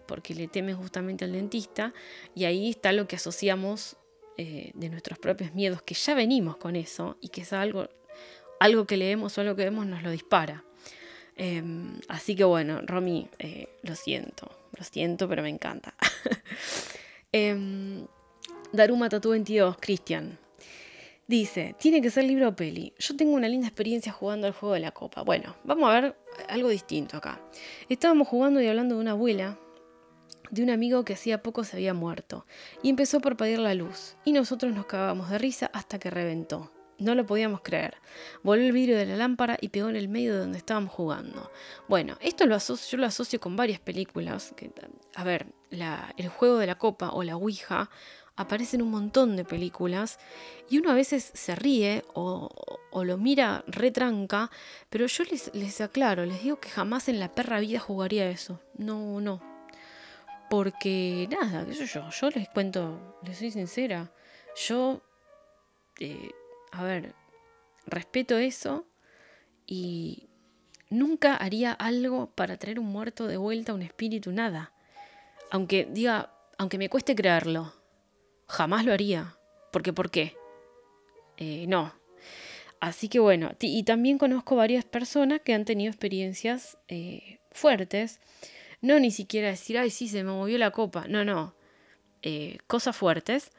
[0.09, 1.95] porque le teme justamente al dentista
[2.35, 3.97] y ahí está lo que asociamos
[4.43, 7.91] eh, de nuestros propios miedos, que ya venimos con eso y que es algo,
[8.59, 10.65] algo que leemos o algo que vemos nos lo dispara.
[11.37, 15.93] Em, así que bueno, Romy, eh, lo siento, lo siento, pero me encanta.
[17.35, 18.03] eh,
[18.73, 20.39] Daruma Tatu 22, Cristian.
[21.27, 22.95] Dice, tiene que ser libro o peli.
[22.99, 25.21] Yo tengo una linda experiencia jugando al juego de la copa.
[25.21, 26.17] Bueno, vamos a ver
[26.49, 27.43] algo distinto acá.
[27.91, 29.59] Estábamos jugando y hablando de una abuela,
[30.51, 32.47] de un amigo que hacía poco se había muerto,
[32.83, 36.73] y empezó por pedir la luz, y nosotros nos cagábamos de risa hasta que reventó.
[37.01, 37.95] No lo podíamos creer.
[38.43, 41.51] Voló el vidrio de la lámpara y pegó en el medio de donde estábamos jugando.
[41.89, 44.53] Bueno, esto lo asocio, yo lo asocio con varias películas.
[44.55, 44.71] Que,
[45.15, 47.89] a ver, el juego de la copa o la Ouija
[48.37, 50.19] aparecen un montón de películas
[50.69, 52.51] y uno a veces se ríe o,
[52.93, 54.51] lo mira retranca,
[54.91, 58.61] pero yo les, les, aclaro, les digo que jamás en la perra vida jugaría eso.
[58.77, 59.50] No, no.
[60.51, 64.13] Porque nada, qué sé yo, yo les cuento, les soy sincera,
[64.67, 65.01] yo,
[66.01, 66.31] eh,
[66.73, 67.15] a ver,
[67.87, 68.85] respeto eso
[69.65, 70.29] y
[70.89, 74.73] nunca haría algo para traer un muerto de vuelta, un espíritu, nada.
[75.53, 77.73] Aunque diga, aunque me cueste creerlo,
[78.49, 79.37] jamás lo haría.
[79.73, 80.35] Porque, ¿por qué?
[81.37, 81.95] Eh, no.
[82.81, 88.19] Así que bueno, y también conozco varias personas que han tenido experiencias eh, fuertes.
[88.81, 91.07] No ni siquiera decir, ay, sí, se me movió la copa.
[91.09, 91.55] No, no.
[92.23, 93.51] Eh, cosas fuertes.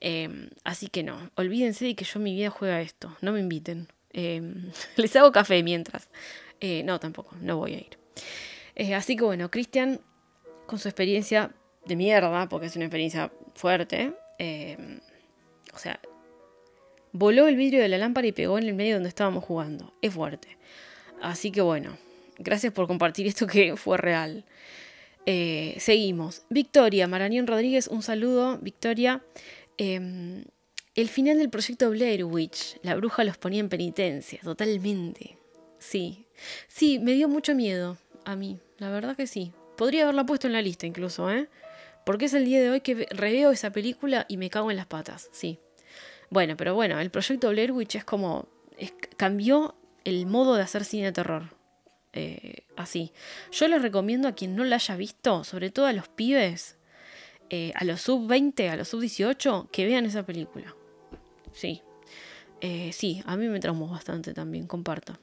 [0.00, 3.16] Em, así que no, olvídense de que yo en mi vida juega esto.
[3.20, 3.88] No me inviten.
[4.12, 6.10] Em, les hago café mientras.
[6.84, 8.94] no, tampoco, no voy a ir.
[8.94, 10.00] así que bueno, Cristian,
[10.66, 11.54] con su experiencia
[11.86, 15.00] de mierda, porque es una experiencia fuerte, Em,
[15.74, 16.00] o sea,
[17.12, 19.92] voló el vidrio de la lámpara y pegó en el medio donde estábamos jugando.
[20.00, 20.56] Es fuerte.
[21.20, 21.98] Así que bueno,
[22.40, 24.44] gracias por compartir esto que fue real.
[25.26, 26.42] Eh, seguimos.
[26.48, 28.58] Victoria, Marañón Rodríguez, un saludo.
[28.58, 29.22] Victoria.
[29.78, 30.44] Em,
[30.94, 35.38] el final del proyecto Blair Witch, la bruja los ponía en penitencia, totalmente.
[35.78, 36.26] Sí,
[36.68, 39.52] sí, me dio mucho miedo a mí, la verdad que sí.
[39.76, 41.48] Podría haberla puesto en la lista incluso, ¿eh?
[42.04, 44.86] Porque es el día de hoy que reveo esa película y me cago en las
[44.86, 45.58] patas, sí.
[46.28, 48.48] Bueno, pero bueno, el proyecto Blair Witch es como.
[49.16, 49.74] cambió
[50.04, 51.59] el modo de hacer cine de terror.
[52.12, 53.12] Eh, así.
[53.52, 56.76] Yo les recomiendo a quien no la haya visto, sobre todo a los pibes,
[57.50, 60.74] eh, a los sub 20, a los sub 18, que vean esa película.
[61.52, 61.82] Sí.
[62.60, 65.18] Eh, sí, a mí me traumó bastante también, comparto.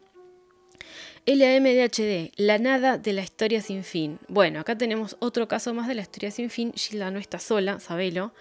[1.26, 4.18] LAMDHD, la nada de la historia sin fin.
[4.30, 6.72] Bueno, acá tenemos otro caso más de la historia sin fin.
[6.74, 8.34] Gilda no está sola, sabelo.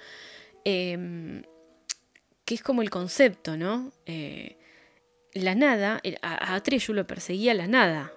[0.64, 1.42] Em,
[2.44, 3.92] que es como el concepto, ¿no?
[5.32, 8.12] La nada, a, a lo perseguía la nada.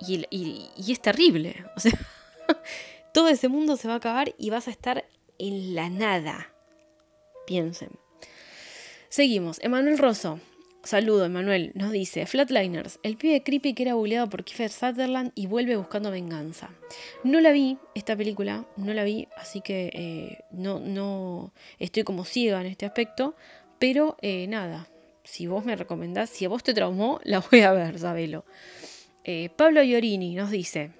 [0.00, 1.64] Y, es terrible.
[1.76, 1.92] O sea,
[3.14, 5.04] todo ese mundo se va a acabar y vas a estar
[5.38, 6.52] en la nada.
[7.46, 7.90] Piensen.
[9.08, 9.58] Seguimos.
[9.62, 10.40] Emanuel Rosso.
[10.86, 11.72] Saludo, Emanuel.
[11.74, 16.12] Nos dice, Flatliners, el pibe creepy que era bulleado por Kiefer Sutherland y vuelve buscando
[16.12, 16.70] venganza.
[17.24, 22.24] No la vi, esta película, no la vi, así que eh, no, no estoy como
[22.24, 23.34] ciega en este aspecto,
[23.80, 24.88] pero eh, nada,
[25.24, 28.44] si vos me recomendás, si a vos te traumó, la voy a ver, sabelo.
[29.28, 30.92] Eh, Pablo Iorini nos dice,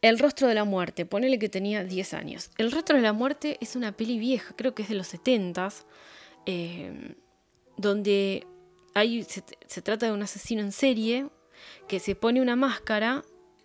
[0.00, 2.50] el rostro de la muerte, ponele que tenía 10 años.
[2.56, 5.84] El rostro de la muerte es una peli vieja, creo que es de los 70s,
[7.76, 8.46] donde
[9.66, 11.26] se, trata de un asesino en serie
[11.88, 13.24] que se pone una máscara.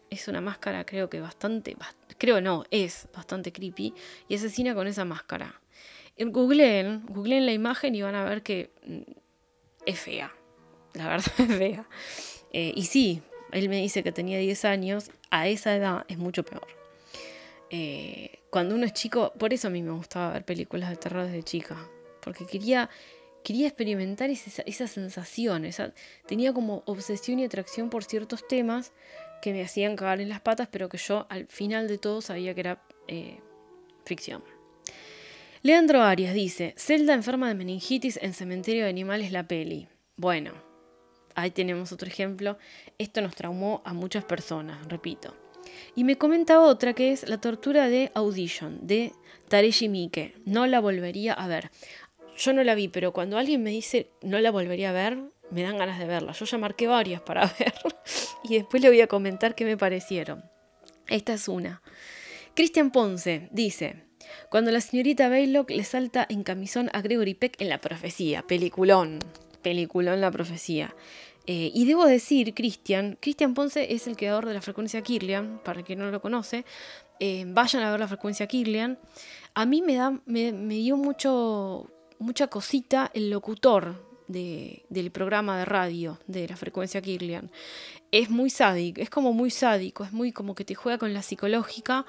[0.10, 1.78] Es una máscara, creo que bastante.
[2.18, 3.94] Creo no, es bastante creepy.
[4.28, 5.62] Y asesina con esa máscara.
[6.18, 9.12] En googleen, googleen la imagen y van a ver que mm,
[9.86, 10.34] es fea.
[10.94, 11.88] La verdad es fea.
[12.54, 13.22] Eh, y sí,
[13.56, 15.12] él me dice que tenía 10 años.
[15.32, 16.68] A esa edad es mucho peor.
[17.70, 21.26] Eh, cuando uno es chico, por eso a mí me gustaba ver películas de terror
[21.26, 21.78] desde chica.
[22.22, 22.90] Porque quería
[23.46, 25.70] quería experimentar esa, sensación,
[26.26, 28.92] tenía como obsesión y atracción por ciertos temas
[29.42, 32.56] que me hacían cagar en las patas, pero que yo al final de todo sabía
[32.56, 33.40] que era eh,
[34.04, 34.44] ficción.
[35.62, 39.88] Leandro Arias dice, Zelda enferma de meningitis en Cementerio de Animales la peli.
[40.18, 40.54] Bueno,
[41.36, 42.58] ahí tenemos otro ejemplo.
[42.98, 45.36] Esto nos traumó a muchas personas, repito.
[45.96, 49.12] Y me comenta otra que es la tortura de Audition, de
[49.48, 50.36] Tareshi Miike.
[50.46, 51.72] No la volvería a ver.
[52.38, 55.18] Yo no la vi, pero cuando alguien me dice no la volvería a ver,
[55.52, 56.34] me dan ganas de verla.
[56.34, 57.74] Yo ya marqué varias para ver
[58.44, 60.44] y después le voy a comentar qué me parecieron.
[61.08, 61.82] Esta es una.
[62.56, 64.06] Cristian Ponce dice,
[64.50, 69.20] cuando la señorita Baylock le salta en camisón a Gregory Peck en la profecía, peliculón,
[69.62, 70.96] peliculón la profecía.
[71.48, 75.80] Eh, y debo decir, Cristian, Cristian Ponce es el creador de la frecuencia Kirlian, para
[75.80, 76.66] el que no lo conoce,
[77.20, 78.98] eh, vayan a ver la frecuencia Kirlian.
[79.54, 81.90] A mí me, da, me dio mucho,
[82.20, 84.04] mucha cosita el locutor.
[84.28, 87.52] del programa de radio de la frecuencia Kirlian.
[88.12, 91.22] Es muy sádico, es como muy sádico, es muy como que te juega con la
[91.22, 92.08] psicológica,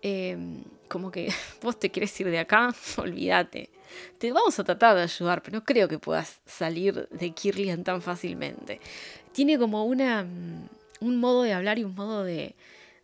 [0.00, 1.26] em, como que
[1.62, 3.70] vos te querés ir de acá, olvídate.
[4.18, 8.02] Te vamos a tratar de ayudar, pero no creo que puedas salir de Kirlian tan
[8.02, 8.80] fácilmente.
[9.32, 10.68] Tiene como una, mm,
[11.00, 12.54] un modo de hablar y un modo de,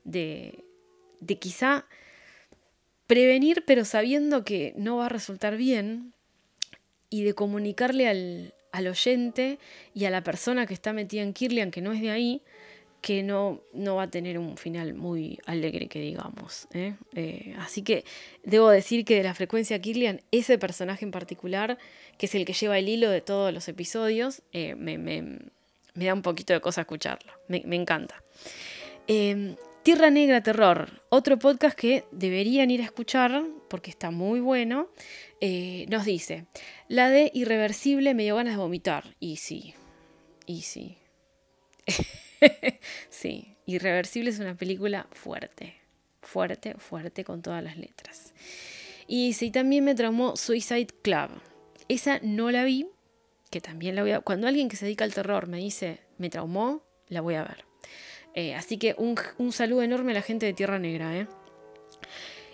[0.04, 0.64] de,
[1.20, 1.86] de quizá
[3.06, 6.14] prevenir, pero sabiendo que no va a resultar bien,
[7.10, 9.60] y de comunicarle al, al, oyente
[9.94, 12.42] y a la persona que está metida en Kirlian, que no es de ahí,
[13.04, 16.68] que no, no va a tener un final muy alegre, que digamos.
[16.72, 16.94] ¿eh?
[17.14, 18.02] Eh, así que
[18.44, 21.76] debo decir que de la frecuencia Kirlian, ese personaje en particular,
[22.16, 25.38] que es el que lleva el hilo de todos los episodios, eh, me, me,
[25.94, 27.30] da un poquito de cosa escucharlo.
[27.46, 28.22] Me, me encanta.
[29.82, 34.88] Tierra Negra Terror, otro podcast que deberían ir a escuchar porque está muy bueno,
[35.90, 36.46] nos dice,
[36.88, 39.14] la de Irreversible me dio ganas de vomitar.
[39.20, 39.74] Y sí,
[40.46, 40.96] y sí.
[43.10, 45.74] sí, Irreversible es una película fuerte,
[46.22, 48.32] fuerte, fuerte con todas las letras.
[49.06, 51.30] Y sí, también me traumó Suicide Club.
[51.88, 52.86] Esa no la vi,
[53.50, 54.20] que también la voy a...
[54.20, 57.64] Cuando alguien que se dedica al terror me dice, me traumó, la voy a ver.
[58.34, 61.16] Eh, así que un, saludo enorme a la gente de Tierra Negra.
[61.16, 61.26] ¿eh?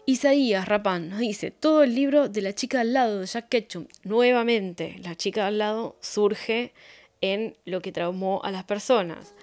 [0.07, 3.87] Isaías Rapán nos dice, todo el libro de la chica al lado de Jack Ketchum.
[4.03, 6.73] Nuevamente, la chica al lado surge
[7.21, 9.35] en lo que traumó a las personas.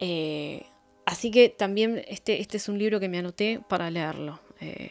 [0.00, 0.66] Eh,
[1.04, 4.40] así que también este, este es un libro que me anoté para leerlo.
[4.60, 4.90] Eh,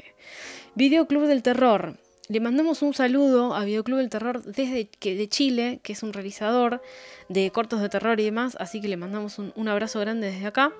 [0.76, 1.97] Videoclub del Terror.
[2.28, 6.82] Le mandamos un saludo a Videoclub del Terror desde de Chile, que es un realizador
[7.30, 10.74] de cortos de terror y demás, así que le mandamos un, abrazo grande desde acá.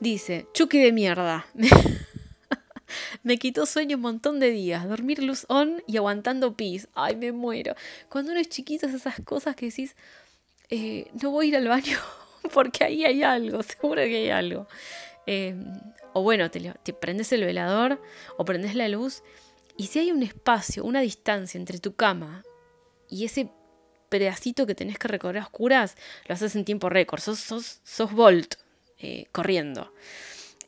[0.00, 1.46] Dice, Chucky de mierda.
[3.22, 6.88] me quitó sueño un montón de días, dormir luz on y aguantando pis.
[6.94, 7.74] Ay, me muero.
[8.10, 9.96] Cuando uno es chiquito es esas cosas que decís,
[10.68, 11.98] eh, no voy a ir al baño
[12.52, 14.66] porque ahí hay algo, seguro que hay algo.
[15.26, 15.64] Em,
[16.12, 18.00] o bueno, te, prendes el velador
[18.36, 19.22] o prendes la luz
[19.76, 22.44] y si hay un espacio, una distancia entre tu cama
[23.08, 23.50] y ese
[24.08, 25.96] pedacito que tenés que recorrer a oscuras,
[26.28, 27.20] lo haces en tiempo récord.
[27.20, 28.54] Sos, sos, sos Bolt
[28.98, 29.92] eh, corriendo.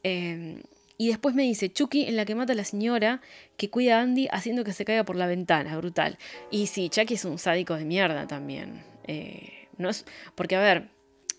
[0.02, 0.62] Em,
[0.98, 3.20] y después me dice, Chucky en la que mata a la señora
[3.56, 6.18] que cuida a Andy haciendo que se caiga por la ventana, brutal.
[6.50, 8.82] Y sí, Chucky es un sádico de mierda también.
[9.06, 10.88] Eh, no es, porque a ver,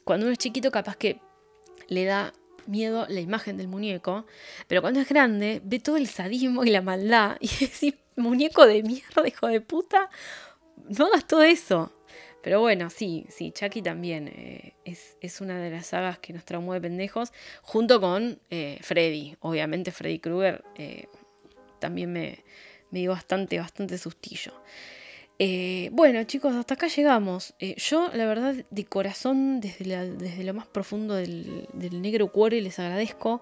[0.07, 1.19] cuando uno es chiquito capaz que
[1.89, 2.33] le da
[2.65, 4.25] miedo la imagen del muñeco,
[4.67, 8.83] pero cuando es grande ve todo el sadismo y la maldad y decís, muñeco de
[8.83, 10.09] mierda, hijo de puta,
[10.97, 11.91] no hagas todo eso.
[12.41, 16.73] Pero bueno, sí, sí, Chucky también eh, es, una de las sagas que nos traumó
[16.73, 19.35] de pendejos, junto con eh, Freddy.
[19.41, 21.07] Obviamente Freddy Krueger eh,
[21.79, 22.45] también me,
[22.91, 24.53] me dio bastante, bastante sustillo.
[25.39, 27.53] Eh, bueno, chicos, hasta acá llegamos.
[27.59, 29.85] Eh, yo, la verdad, de corazón, desde,
[30.15, 31.67] desde lo más profundo del,
[32.01, 33.41] negro cuore, les agradezco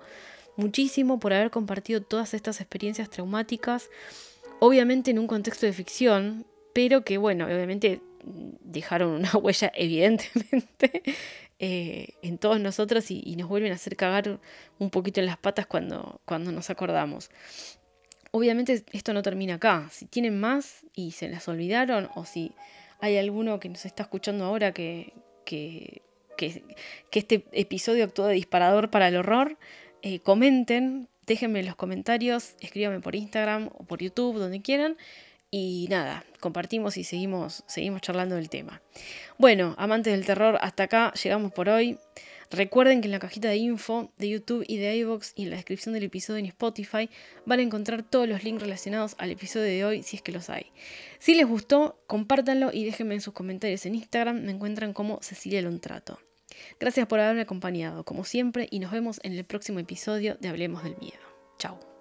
[0.58, 3.90] muchísimo por haber compartido todas estas experiencias traumáticas.
[4.60, 11.02] Obviamente en un contexto de ficción, pero que, bueno, obviamente dejaron una huella, evidentemente,
[11.60, 14.40] eh, en todos nosotros y, y, nos vuelven a hacer cagar
[14.80, 17.30] un poquito en las patas cuando, cuando nos acordamos.
[18.36, 19.88] Obviamente esto no termina acá.
[19.94, 22.52] Si tienen más y se las olvidaron, o si
[23.00, 25.14] hay alguno que nos está escuchando ahora que,
[25.46, 26.02] que,
[27.14, 29.58] este episodio actuó de disparador para el horror,
[30.02, 34.98] eh, comenten, déjenme en los comentarios, escríbanme por Instagram o por YouTube, donde quieran.
[35.50, 38.82] Y nada, compartimos y seguimos, seguimos charlando del tema.
[39.38, 41.98] Bueno, amantes del terror, hasta acá llegamos por hoy.
[42.52, 45.56] Recuerden que en la cajita de info de YouTube y de iVoox y en la
[45.56, 47.10] descripción del episodio en Spotify
[47.46, 50.50] van a encontrar todos los links relacionados al episodio de hoy si es que los
[50.50, 50.72] hay.
[51.20, 55.62] Si les gustó, compártanlo y déjenme en sus comentarios en Instagram, me encuentran como Cecilia
[55.62, 56.20] Lontrato.
[56.80, 60.84] Gracias por haberme acompañado, como siempre, y nos vemos en el próximo episodio de Hablemos
[60.84, 61.20] del Miedo.
[61.58, 61.95] Chao.